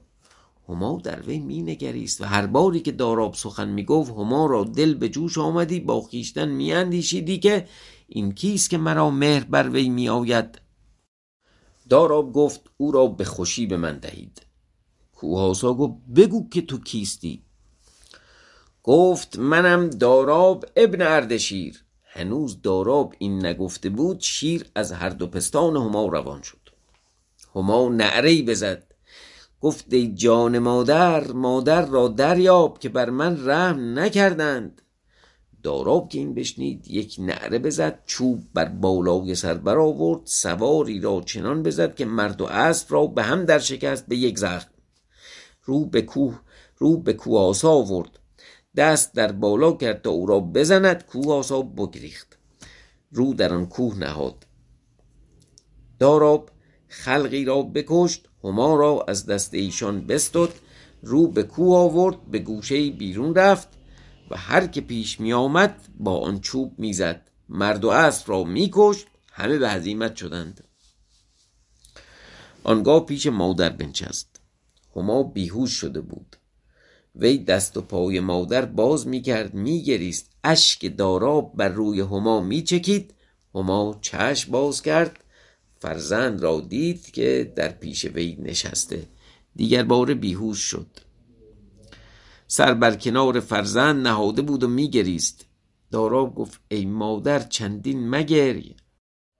هما 0.69 1.01
در 1.03 1.21
وی 1.21 1.39
می 1.39 1.61
نگریست 1.61 2.21
و 2.21 2.25
هر 2.25 2.47
باری 2.47 2.79
که 2.79 2.91
داراب 2.91 3.33
سخن 3.33 3.69
می 3.69 3.83
گفت 3.83 4.11
هما 4.11 4.45
را 4.45 4.63
دل 4.63 4.93
به 4.93 5.09
جوش 5.09 5.37
آمدی 5.37 5.79
با 5.79 6.01
خیشتن 6.01 6.49
می 6.49 6.73
اندیشیدی 6.73 7.39
که 7.39 7.67
این 8.07 8.31
کیست 8.31 8.69
که 8.69 8.77
مرا 8.77 9.09
مهر 9.09 9.43
بر 9.43 9.69
وی 9.69 9.89
می 9.89 10.09
آید 10.09 10.61
داراب 11.89 12.33
گفت 12.33 12.61
او 12.77 12.91
را 12.91 13.07
به 13.07 13.25
خوشی 13.25 13.65
به 13.65 13.77
من 13.77 13.97
دهید. 13.97 14.41
کوهاسا 15.13 15.73
گفت 15.73 15.93
بگو 16.15 16.49
که 16.49 16.61
تو 16.61 16.79
کیستی. 16.79 17.43
گفت 18.83 19.39
منم 19.39 19.89
داراب 19.89 20.65
ابن 20.75 21.01
اردشیر. 21.01 21.83
هنوز 22.03 22.61
داراب 22.61 23.13
این 23.19 23.45
نگفته 23.45 23.89
بود 23.89 24.19
شیر 24.19 24.65
از 24.75 24.91
هر 24.91 25.09
دو 25.09 25.27
پستان 25.27 25.77
هما 25.77 26.05
روان 26.05 26.41
شد. 26.41 26.69
هما 27.55 27.89
نعرهی 27.89 28.43
بزد. 28.43 28.90
گفت 29.61 29.93
ای 29.93 30.13
جان 30.13 30.59
مادر 30.59 31.31
مادر 31.31 31.85
را 31.85 32.07
دریاب 32.07 32.79
که 32.79 32.89
بر 32.89 33.09
من 33.09 33.47
رحم 33.47 33.99
نکردند. 33.99 34.81
داراب 35.63 36.09
که 36.09 36.19
این 36.19 36.33
بشنید 36.33 36.87
یک 36.87 37.15
نعره 37.19 37.59
بزد 37.59 37.99
چوب 38.05 38.43
بر 38.53 38.65
بالای 38.65 39.35
سر 39.35 39.53
برآورد 39.53 40.21
سواری 40.25 40.99
را 40.99 41.21
چنان 41.21 41.63
بزد 41.63 41.95
که 41.95 42.05
مرد 42.05 42.41
و 42.41 42.45
اسب 42.45 42.93
را 42.93 43.07
به 43.07 43.23
هم 43.23 43.45
در 43.45 43.59
شکست 43.59 44.07
به 44.07 44.15
یک 44.17 44.39
زخم. 44.39 44.69
رو 45.63 45.85
به 45.85 46.01
کوه 46.01 46.39
رو 46.77 46.97
به 46.97 47.13
کوه 47.13 47.39
آسا 47.39 47.71
آورد. 47.71 48.19
دست 48.75 49.15
در 49.15 49.31
بالا 49.31 49.71
کرد 49.71 50.01
تا 50.01 50.09
او 50.09 50.25
را 50.25 50.39
بزند 50.39 51.05
کوه 51.05 51.33
آسا 51.33 51.61
بگریخت. 51.61 52.37
رو 53.11 53.33
در 53.33 53.53
آن 53.53 53.65
کوه 53.65 53.97
نهاد. 53.97 54.45
داراب 55.99 56.49
خلقی 56.91 57.45
را 57.45 57.61
بکشت 57.61 58.27
هما 58.43 58.75
را 58.75 59.05
از 59.07 59.25
دست 59.25 59.53
ایشان 59.53 60.01
بستد 60.07 60.49
رو 61.03 61.27
به 61.27 61.43
کوه 61.43 61.77
آورد 61.77 62.31
به 62.31 62.39
گوشه 62.39 62.89
بیرون 62.89 63.35
رفت 63.35 63.67
و 64.31 64.37
هر 64.37 64.67
که 64.67 64.81
پیش 64.81 65.19
می 65.19 65.33
آمد 65.33 65.87
با 65.99 66.17
آن 66.17 66.39
چوب 66.39 66.79
می‌زد. 66.79 67.21
مرد 67.49 67.85
و 67.85 67.89
اسب 67.89 68.29
را 68.29 68.43
میکشت 68.43 69.07
همه 69.31 69.57
به 69.57 69.69
هزیمت 69.69 70.15
شدند. 70.15 70.63
آنگاه 72.63 73.05
پیش 73.05 73.27
مادر 73.27 73.69
بنشست. 73.69 74.41
هما 74.95 75.23
بیهوش 75.23 75.71
شده 75.71 76.01
بود. 76.01 76.35
وی 77.15 77.37
دست 77.37 77.77
و 77.77 77.81
پای 77.81 78.19
مادر 78.19 78.65
باز 78.65 79.07
می‌کرد 79.07 79.53
میگریست. 79.53 80.31
اشک 80.43 80.97
داراب 80.97 81.53
بر 81.55 81.69
روی 81.69 82.01
هما 82.01 82.41
میچکید. 82.41 83.13
هما 83.55 83.97
چشم 84.01 84.51
باز 84.51 84.81
کرد. 84.81 85.20
فرزند 85.81 86.41
را 86.41 86.61
دید 86.61 87.11
که 87.11 87.53
در 87.55 87.69
پیش 87.69 88.05
وی 88.05 88.37
نشسته. 88.39 89.07
دیگر 89.55 89.83
بار 89.83 90.13
بیهوش 90.13 90.59
شد. 90.59 90.87
سر 92.47 92.73
بر 92.73 92.95
کنار 92.95 93.39
فرزند 93.39 94.07
نهاده 94.07 94.41
بود 94.41 94.63
و 94.63 94.67
میگریست. 94.67 95.45
داراب 95.91 96.35
گفت 96.35 96.61
ای 96.69 96.85
مادر 96.85 97.39
چندین 97.39 98.09
مگری 98.09 98.75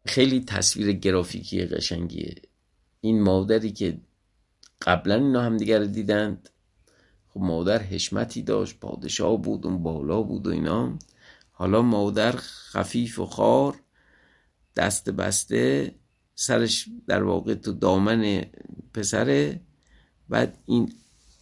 خیلی 0.05 0.39
تصویر 0.39 0.91
گرافیکی 0.91 1.65
قشنگیه. 1.65 2.35
این 3.01 3.21
مادری 3.21 3.71
که 3.71 3.97
قبلا 4.81 5.15
اینا 5.15 5.41
هم 5.41 5.57
دیگر 5.57 5.83
دیدند. 5.83 6.49
خب 7.29 7.39
مادر 7.39 7.81
حشمتی 7.81 8.41
داشت 8.41 8.79
پادشاه 8.79 9.41
بود 9.41 9.65
اون 9.65 9.83
بالا 9.83 10.21
بود 10.21 10.47
و 10.47 10.49
اینا. 10.49 10.99
حالا 11.51 11.81
مادر 11.81 12.31
خفیف 12.31 13.19
و 13.19 13.25
خار 13.25 13.75
دست 14.75 15.09
بسته. 15.09 15.95
سرش 16.35 16.89
در 17.07 17.23
واقع 17.23 17.53
تو 17.53 17.71
دامن 17.71 18.45
پسره. 18.93 19.61
بعد 20.29 20.57
این 20.65 20.93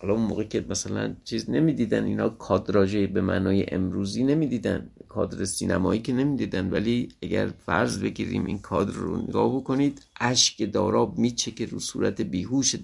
حالا 0.01 0.13
اون 0.13 0.23
موقع 0.23 0.43
که 0.43 0.65
مثلا 0.69 1.15
چیز 1.23 1.49
نمی‌دیدن 1.49 2.03
اینا 2.03 2.29
کادراژه 2.29 3.07
به 3.07 3.21
معنای 3.21 3.73
امروزی 3.73 4.23
نمی‌دیدن 4.23 4.89
کادر 5.07 5.45
سینمایی 5.45 6.01
که 6.01 6.13
نمی‌دیدن. 6.13 6.69
ولی 6.69 7.09
اگر 7.21 7.47
فرض 7.65 7.99
بگیریم 7.99 8.45
این 8.45 8.59
کادر 8.59 8.93
رو 8.93 9.21
نگاه 9.21 9.55
بکنید 9.55 10.05
اشک 10.19 10.71
داراب 10.71 11.17
میچه 11.17 11.65
رو 11.65 11.79
صورت 11.79 12.21
بیهوش 12.21 12.75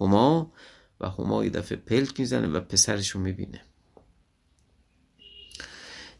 هما 0.00 0.52
و 1.00 1.08
هما 1.08 1.44
یه 1.44 1.50
دفعه 1.50 1.78
پلک 1.78 2.20
می‌زنه 2.20 2.48
و 2.48 2.60
پسرش 2.60 3.08
رو 3.08 3.20
می‌بینه. 3.20 3.60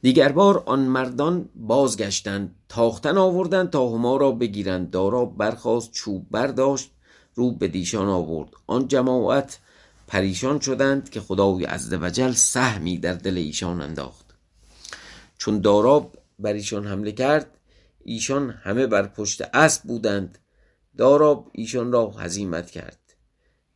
دیگر 0.03 0.33
بار 0.33 0.63
آن 0.67 0.81
مردان 0.81 1.49
بازگشتند 1.55 2.55
تاختن 2.69 3.19
آوردند 3.19 3.71
تا 3.71 3.89
هما 3.89 4.17
را 4.17 4.33
بگیرند. 4.33 4.91
داراب 4.91 5.37
برخواست 5.37 5.93
چوب 5.93 6.27
برداشت 6.31 6.91
رو 7.35 7.53
به 7.53 7.69
دیشان 7.69 8.09
آورد. 8.09 8.51
آن 8.67 8.89
جماعت 8.89 9.59
پریشان 10.07 10.61
شدند 10.61 11.11
که 11.11 11.21
خدای 11.21 11.65
عزوجل 11.65 12.33
سهمی 12.33 12.99
در 12.99 13.15
دل 13.15 13.37
ایشان 13.37 13.81
انداخت. 13.81 14.35
چون 15.39 15.61
داراب 15.61 16.19
بر 16.39 16.53
ایشان 16.53 16.87
حمله 16.87 17.13
کرد 17.13 17.59
ایشان 18.05 18.51
همه 18.51 18.87
بر 18.87 19.07
پشت 19.07 19.43
اسب 19.55 19.83
بودند. 19.83 20.39
داراب 20.97 21.51
ایشان 21.53 21.93
را 21.93 22.11
هزیمت 22.11 22.71
کرد. 22.71 22.99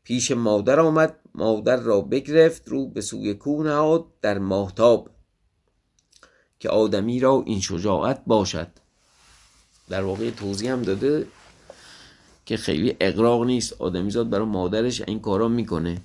پیش 0.04 0.30
مادر 0.30 0.80
آمد 0.80 1.16
مادر 1.34 1.76
را 1.76 2.00
بگرفت 2.00 2.68
رو 2.68 2.86
به 2.86 3.00
سوی 3.00 3.34
کوه 3.34 3.66
نهاد 3.66 4.06
در 4.20 4.38
ماهتاب 4.38 5.10
که 6.62 6.68
آدمی 6.68 7.20
را 7.20 7.42
این 7.46 7.60
شجاعت 7.60 8.22
باشد. 8.26 8.68
در 9.88 10.02
واقع 10.02 10.30
توضیح 10.30 10.72
هم 10.72 10.82
داده 10.82 11.26
که 12.46 12.56
خیلی 12.56 12.96
اقراق 13.00 13.44
نیست. 13.44 13.72
آدمیزاد 13.72 14.30
برای 14.30 14.46
مادرش 14.46 15.00
این 15.00 15.20
کارا 15.20 15.48
می‌کنه. 15.48 16.00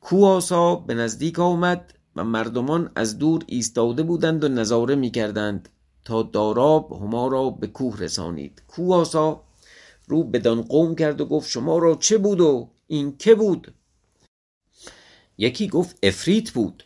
کواسا 0.00 0.74
به 0.76 0.94
نزدیک 0.94 1.38
آمد 1.38 1.94
و 2.16 2.24
مردمان 2.24 2.90
از 2.94 3.18
دور 3.18 3.44
ایستاده 3.46 4.02
بودند 4.02 4.44
و 4.44 4.48
نظاره 4.48 4.94
می‌کردند 4.94 5.68
تا 6.04 6.22
داراب 6.22 6.92
هما 6.92 7.28
را 7.28 7.50
به 7.50 7.66
کوه 7.66 7.98
رسانید. 7.98 8.62
کواسا 8.68 9.42
رو 10.06 10.24
بدان 10.24 10.62
قوم 10.62 10.94
کرد 10.94 11.20
و 11.20 11.26
گفت 11.26 11.50
شما 11.50 11.78
را 11.78 11.94
چه 11.94 12.18
بود 12.18 12.40
و 12.40 12.70
این 12.86 13.16
که 13.16 13.34
بود؟ 13.34 13.74
یکی 15.38 15.68
گفت 15.68 15.98
افریت 16.02 16.50
بود. 16.50 16.84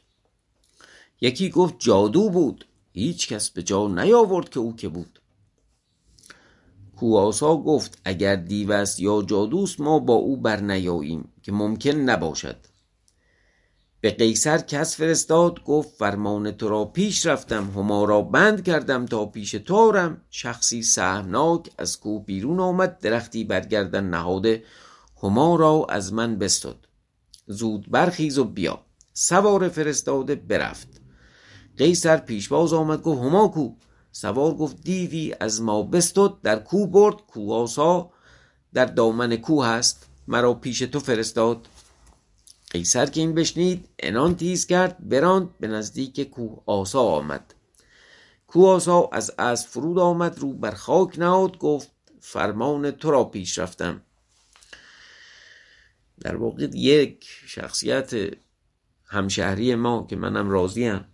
یکی 1.24 1.50
گفت 1.50 1.74
جادو 1.78 2.30
بود. 2.30 2.66
هیچ 2.92 3.28
کس 3.28 3.50
به 3.50 3.62
جا 3.62 3.88
نیاورد 3.88 4.48
که 4.48 4.60
او 4.60 4.76
که 4.76 4.88
بود. 4.88 5.20
کواسا 6.96 7.56
گفت 7.56 7.98
اگر 8.04 8.36
دیو 8.36 8.72
است 8.72 9.00
یا 9.00 9.22
جادوست 9.22 9.80
ما 9.80 9.98
با 9.98 10.14
او 10.14 10.36
بر 10.36 10.60
نیاییم 10.60 11.32
که 11.42 11.52
ممکن 11.52 11.90
نباشد. 11.90 12.56
به 14.00 14.10
قیصر 14.10 14.58
کس 14.58 14.96
فرستاد 14.96 15.64
گفت 15.64 15.88
فرمان 15.98 16.50
تو 16.50 16.68
را 16.68 16.84
پیش 16.84 17.26
رفتم 17.26 17.70
هما 17.70 18.04
را 18.04 18.22
بند 18.22 18.64
کردم 18.64 19.06
تا 19.06 19.26
پیش 19.26 19.50
تارم 19.50 20.20
شخصی 20.30 20.82
سهمناک 20.82 21.70
از 21.78 22.00
کوه 22.00 22.24
بیرون 22.24 22.60
آمد 22.60 22.98
درختی 22.98 23.44
برگردن 23.44 24.04
نهاده 24.04 24.64
هما 25.22 25.56
را 25.56 25.86
از 25.88 26.12
من 26.12 26.38
بستد. 26.38 26.76
زود 27.46 27.90
برخیز 27.90 28.38
و 28.38 28.44
بیا. 28.44 28.80
سوار 29.12 29.68
فرستاده 29.68 30.34
برفت. 30.34 30.93
قیصر 31.78 32.16
پیشواز 32.16 32.72
آمد 32.72 33.02
گفت 33.02 33.22
هما 33.22 33.48
کو؟ 33.48 33.74
سوار 34.12 34.54
گفت 34.54 34.82
دیوی 34.82 35.34
از 35.40 35.62
ما 35.62 35.82
بستد 35.82 36.30
در 36.42 36.58
کو 36.58 36.86
برد 36.86 37.16
کواسا 37.26 38.10
در 38.72 38.84
دامن 38.84 39.36
کوه 39.36 39.66
هست 39.66 40.06
مرا 40.28 40.54
پیش 40.54 40.78
تو 40.78 41.00
فرستاد. 41.00 41.68
قیصر 42.70 43.06
که 43.06 43.20
این 43.20 43.34
بشنید 43.34 43.88
انان 43.98 44.36
تیز 44.36 44.66
کرد 44.66 45.08
براند 45.08 45.58
به 45.60 45.68
نزدیک 45.68 46.30
کوه 46.30 46.62
آسا 46.66 47.02
آمد. 47.02 47.54
کوه 48.46 48.68
آسا 48.68 49.08
از 49.12 49.32
از 49.38 49.66
فرود 49.66 49.98
آمد 49.98 50.38
رو 50.38 50.52
بر 50.52 50.70
خاک 50.70 51.18
نهاد 51.18 51.58
گفت 51.58 51.90
فرمان 52.20 52.90
تو 52.90 53.10
را 53.10 53.24
پیش 53.24 53.58
رفتم. 53.58 54.02
در 56.20 56.36
واقع 56.36 56.68
یک 56.74 57.26
شخصیت 57.46 58.12
همشهری 59.06 59.74
ما 59.74 60.06
که 60.10 60.16
منم 60.16 60.50
راضیم. 60.50 61.04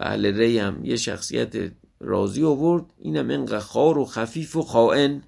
اهل 0.00 0.26
ری 0.26 0.58
هم 0.58 0.84
یه 0.84 0.96
شخصیت 0.96 1.72
راضی 2.00 2.44
آورد. 2.44 2.84
اینم 2.98 3.30
انقدر 3.30 3.58
خار 3.58 3.98
و 3.98 4.04
خفیف 4.04 4.56
و 4.56 4.62
خائن. 4.62 5.22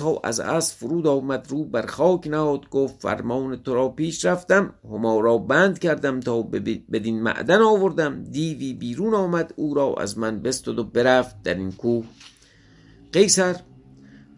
ها 0.00 0.20
از 0.24 0.40
از 0.40 0.74
فرود 0.74 1.06
آمد 1.06 1.46
رو 1.50 1.64
بر 1.64 1.86
خاک 1.86 2.26
نهاد 2.26 2.68
گفت 2.70 3.02
فرمان 3.02 3.56
تو 3.56 3.74
را 3.74 3.88
پیش 3.88 4.24
رفتم. 4.24 4.74
هما 4.84 5.20
را 5.20 5.38
بند 5.38 5.78
کردم 5.78 6.20
تا 6.20 6.42
بدین 6.42 7.22
معدن 7.22 7.60
آوردم. 7.60 8.22
دیوی 8.22 8.74
بیرون 8.74 9.14
آمد 9.14 9.54
او 9.56 9.74
را 9.74 9.94
از 9.98 10.18
من 10.18 10.40
بستد 10.40 10.78
و 10.78 10.84
برفت 10.84 11.42
در 11.42 11.54
این 11.54 11.72
کوه. 11.72 12.04
قیصر 13.12 13.56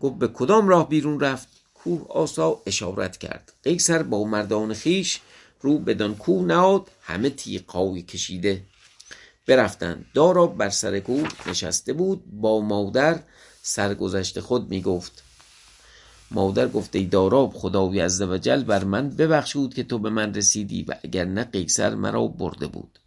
گفت 0.00 0.18
به 0.18 0.28
کدام 0.28 0.68
راه 0.68 0.88
بیرون 0.88 1.20
رفت؟ 1.20 1.57
کوه 1.84 2.06
آسا 2.08 2.62
اشارت 2.66 3.16
کرد. 3.16 3.52
قیصر 3.62 4.02
با 4.02 4.24
مردان 4.24 4.74
خیش 4.74 5.20
رو 5.60 5.78
بدان 5.78 6.14
کوه 6.14 6.46
نهاد 6.46 6.90
همه 7.02 7.30
تیقای 7.30 8.02
کشیده. 8.02 8.62
برفتند. 9.46 10.06
دارا 10.14 10.46
بر 10.46 10.70
سر 10.70 10.98
کوه 10.98 11.28
نشسته 11.46 11.92
بود. 11.92 12.22
با 12.26 12.60
مادر 12.60 13.20
سرگذشت 13.62 14.40
خود 14.40 14.70
می 14.70 14.82
گفت 14.82 15.22
مادر 16.30 16.68
گفت 16.68 16.96
ای 16.96 17.04
داراب 17.04 17.52
خدای 17.54 18.00
عزوجل 18.00 18.62
بر 18.62 18.84
من 18.84 19.10
ببخشود 19.10 19.74
که 19.74 19.82
تو 19.82 19.98
به 19.98 20.10
من 20.10 20.34
رسیدی 20.34 20.82
و 20.82 20.94
اگر 21.04 21.24
نه 21.24 21.44
قیصر 21.44 21.94
مرا 21.94 22.26
برده 22.26 22.66
بود. 22.66 22.98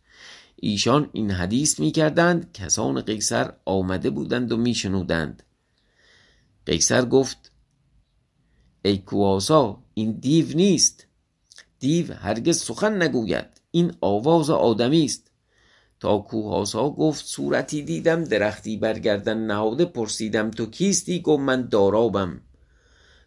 ایشان 0.55 1.09
این 1.13 1.31
حدیث 1.31 1.79
می 1.79 1.91
کردند 1.91 2.51
کسان 2.53 3.01
قیصر 3.01 3.53
آمده 3.65 4.09
بودند 4.09 4.51
و 4.51 4.57
می 4.57 4.75
شنودند 4.75 5.43
قیصر 6.65 7.05
گفت 7.05 7.50
ای 8.83 8.97
کواسا 8.97 9.83
این 9.93 10.11
دیو 10.11 10.57
نیست. 10.57 11.07
دیو 11.79 12.13
هرگز 12.13 12.57
سخن 12.57 13.01
نگوید. 13.03 13.61
این 13.71 13.93
آواز 14.01 14.49
آدمی 14.49 15.05
است. 15.05 15.31
تا 15.99 16.17
کوهاسا 16.17 16.89
گفت 16.89 17.25
صورتی 17.25 17.81
دیدم 17.81 18.23
درختی 18.23 18.77
برگردن 18.77 19.37
نهاده 19.37 19.85
پرسیدم 19.85 20.51
تو 20.51 20.65
کیستی؟ 20.65 21.21
گفت 21.21 21.41
من 21.41 21.67
دارابم. 21.67 22.41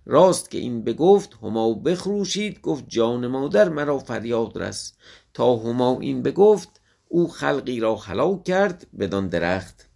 راست 0.06 0.50
که 0.50 0.58
این 0.58 0.84
بگفت 0.84 1.34
هما 1.42 1.74
بخروشید 1.74 2.60
گفت 2.60 2.84
جان 2.88 3.26
مادر 3.26 3.68
مرا 3.68 3.98
فریاد 3.98 4.58
رس. 4.58 4.92
تا 5.34 5.56
هما 5.56 6.00
این 6.00 6.22
بگفت 6.22 6.80
او 7.08 7.28
خلقی 7.28 7.80
را 7.80 7.96
هلاک 7.96 8.44
کرد 8.44 8.86
بدان 8.98 9.28
درخت. 9.28 9.88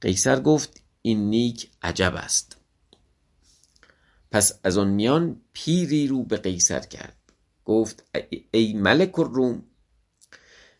قیصر 0.00 0.40
گفت 0.40 0.82
این 1.02 1.30
نیک 1.30 1.70
عجب 1.82 2.14
است. 2.16 2.59
پس 4.32 4.60
از 4.64 4.78
آن 4.78 4.88
میان 4.88 5.36
پیری 5.52 6.06
رو 6.06 6.22
به 6.22 6.36
قیصر 6.36 6.80
کرد. 6.80 7.16
گفت 7.64 8.04
ای 8.50 8.72
ملک 8.72 9.18
الروم 9.18 9.62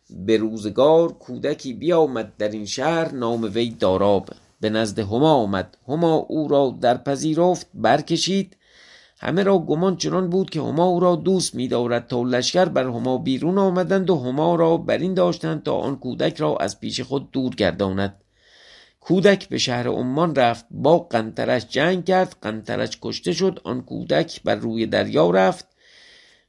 به 0.09 0.37
روزگار 0.37 1.13
کودکی 1.13 1.73
بیامد 1.73 2.37
در 2.37 2.49
این 2.49 2.65
شهر 2.65 3.11
نام 3.11 3.43
وی 3.53 3.69
داراب. 3.69 4.29
به 4.61 4.69
نزد 4.69 4.99
هما 4.99 5.33
آمد. 5.33 5.77
هما 5.87 6.15
او 6.15 6.47
را 6.47 6.77
در 6.81 6.97
پذیرفت 6.97 7.67
برکشید. 7.73 8.57
همه 9.19 9.43
را 9.43 9.59
گمان 9.59 9.97
چنان 9.97 10.29
بود 10.29 10.49
که 10.49 10.61
هما 10.61 10.85
او 10.85 10.99
را 10.99 11.15
دوست 11.15 11.55
می‌دارد 11.55 12.07
تا 12.07 12.23
لشکر 12.23 12.65
بر 12.65 12.83
هما 12.83 13.17
بیرون 13.17 13.57
آمدند 13.57 14.09
و 14.09 14.19
هما 14.19 14.55
را 14.55 14.77
بر 14.77 14.97
این 14.97 15.13
داشتند 15.13 15.63
تا 15.63 15.75
آن 15.75 15.95
کودک 15.95 16.37
را 16.37 16.57
از 16.57 16.79
پیش 16.79 17.01
خود 17.01 17.31
دور 17.31 17.55
گرداند. 17.55 18.21
کودک 19.01 19.49
به 19.49 19.57
شهر 19.57 19.87
عمان 19.87 20.35
رفت 20.35 20.65
با 20.71 20.99
قنترش 20.99 21.65
جنگ 21.65 22.05
کرد 22.05 22.35
قنترش 22.41 22.97
کشته 23.01 23.33
شد 23.33 23.61
آن 23.63 23.81
کودک 23.81 24.43
بر 24.43 24.55
روی 24.55 24.85
دریا 24.85 25.29
رفت 25.29 25.67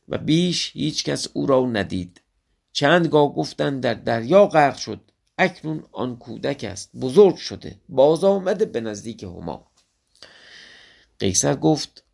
و 0.09 0.19
بیش 0.19 0.71
هیچ 0.75 1.05
کس 1.05 1.29
او 1.33 1.47
را 1.47 1.67
ندید. 1.67 2.21
چندگاه 2.73 3.35
گفتند 3.35 3.83
در 3.83 3.95
دریا 3.95 4.47
غرق 4.47 4.77
شد 4.77 5.01
اکنون 5.38 5.85
آن 5.93 6.17
کودک 6.17 6.65
است 6.65 6.91
بزرگ 6.97 7.37
شده 7.37 7.77
باز 7.88 8.25
آمده 8.25 8.65
به 8.65 8.81
نزدیک 8.81 9.23
هما. 9.23 9.67
قیصر 11.19 11.57
گفت 11.57 12.05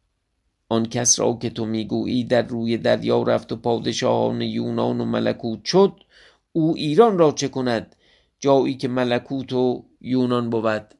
آن 0.68 0.86
کس 0.86 1.20
را 1.20 1.38
که 1.42 1.50
تو 1.50 1.66
می‌گویی 1.66 2.24
در 2.24 2.42
روی 2.42 2.76
دریا 2.76 3.22
رفت 3.22 3.52
و 3.52 3.56
پادشاهان 3.56 4.40
یونان 4.40 5.00
و 5.00 5.04
ملکوت 5.04 5.64
شد 5.64 5.92
او 6.52 6.74
ایران 6.76 7.18
را 7.18 7.32
چه 7.32 7.48
کند؟ 7.48 7.96
جایی 8.40 8.76
که 8.76 8.88
ملکوت 8.88 9.52
و 9.52 9.87
یونان 10.00 10.50
بود. 10.50 10.94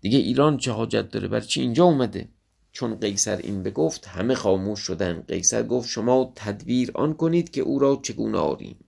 دیگه 0.00 0.18
ایران 0.18 0.56
چه 0.56 0.72
حاجت 0.72 1.10
داره؟ 1.10 1.28
بر 1.28 1.40
چی 1.40 1.60
اینجا 1.60 1.84
اومده؟ 1.84 2.28
چون 2.72 2.94
قیصر 2.94 3.36
این 3.36 3.62
بگفت 3.62 4.06
همه 4.06 4.34
خاموش 4.34 4.80
شدن. 4.80 5.20
قیصر 5.20 5.62
گفت 5.62 5.88
شما 5.88 6.32
تدبیر 6.36 6.90
آن 6.94 7.14
کنید 7.14 7.50
که 7.50 7.60
او 7.60 7.78
را 7.78 8.00
چگونه 8.02 8.38
آریم. 8.38 8.84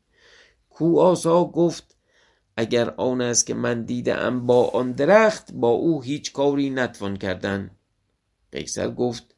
کو 0.71 1.01
آسا 1.01 1.45
گفت 1.45 1.97
اگر 2.57 2.91
آن 2.91 3.21
است 3.21 3.47
که 3.47 3.55
من 3.55 3.85
دیدم 3.85 4.47
با 4.47 4.69
آن 4.69 4.93
درخت 4.93 5.53
با 5.53 5.69
او 5.69 6.03
هیچ 6.03 6.33
کاری 6.33 6.71
نتوان 6.71 7.17
کردن. 7.17 7.71
قیصر 8.53 8.91
گفت 8.91 9.35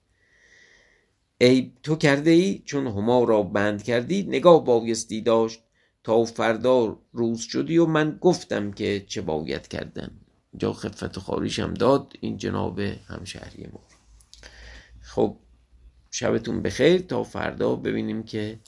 ای 1.40 1.72
تو 1.82 1.96
کرده 1.96 2.30
ای؟ 2.30 2.62
چون 2.64 2.86
هما 2.86 3.24
را 3.24 3.42
بند 3.42 3.82
کردی 3.82 4.22
نگاه 4.22 4.64
بایستی 4.64 5.20
داشت. 5.20 5.62
تا 6.04 6.24
فردا 6.24 6.98
روز 7.12 7.40
شدی 7.40 7.78
و 7.78 7.86
من 7.86 8.18
گفتم 8.20 8.72
که 8.72 9.04
چه 9.08 9.20
باید 9.20 9.68
کردن 9.68 10.10
اینجا 10.52 10.72
خفت 10.72 11.18
خاریش 11.18 11.58
هم 11.58 11.74
داد 11.74 12.12
این 12.20 12.36
جناب 12.36 12.80
همشهری 12.80 13.66
ما. 13.72 13.80
خب 15.00 15.36
شبتون 16.10 16.62
بخیر. 16.62 17.00
تا 17.00 17.22
فردا 17.22 17.76
ببینیم 17.76 18.22
که 18.22 18.58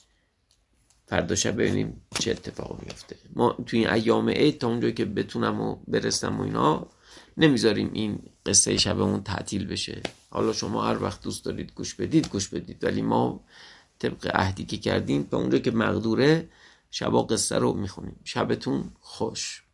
فردا 1.07 1.35
شب 1.35 1.51
ببینیم 1.51 2.01
چه 2.19 2.31
اتفاق 2.31 2.79
میفته 2.83 3.15
ما 3.35 3.57
توی 3.65 3.79
این 3.79 3.89
ایام 3.89 4.29
عید 4.29 4.57
تا 4.57 4.67
اونجایی 4.67 4.93
که 4.93 5.05
بتونم 5.05 5.61
و 5.61 5.75
برسم 5.87 6.39
و 6.39 6.43
اینا 6.43 6.87
نمی‌ذاریم 7.37 7.89
این 7.93 8.19
قصه 8.45 8.77
شبمون 8.77 9.23
تعطیل 9.23 9.67
بشه. 9.67 10.01
حالا 10.29 10.53
شما 10.53 10.85
هر 10.85 11.03
وقت 11.03 11.21
دوست 11.21 11.45
دارید 11.45 11.71
گوش 11.75 11.93
بدید 11.93 12.27
گوش 12.27 12.47
بدید. 12.47 12.83
ولی 12.83 13.01
ما 13.01 13.43
طبق 13.99 14.31
عهدی 14.33 14.65
که 14.65 14.77
کردیم 14.77 15.23
به 15.23 15.37
اونجا 15.37 15.57
که 15.57 15.71
مقدوره 15.71 16.49
شبا 16.95 17.23
قصه 17.23 17.57
رو 17.59 17.73
می‌خونیم. 17.73 18.21
شبتون 18.23 18.93
خوش. 19.01 19.64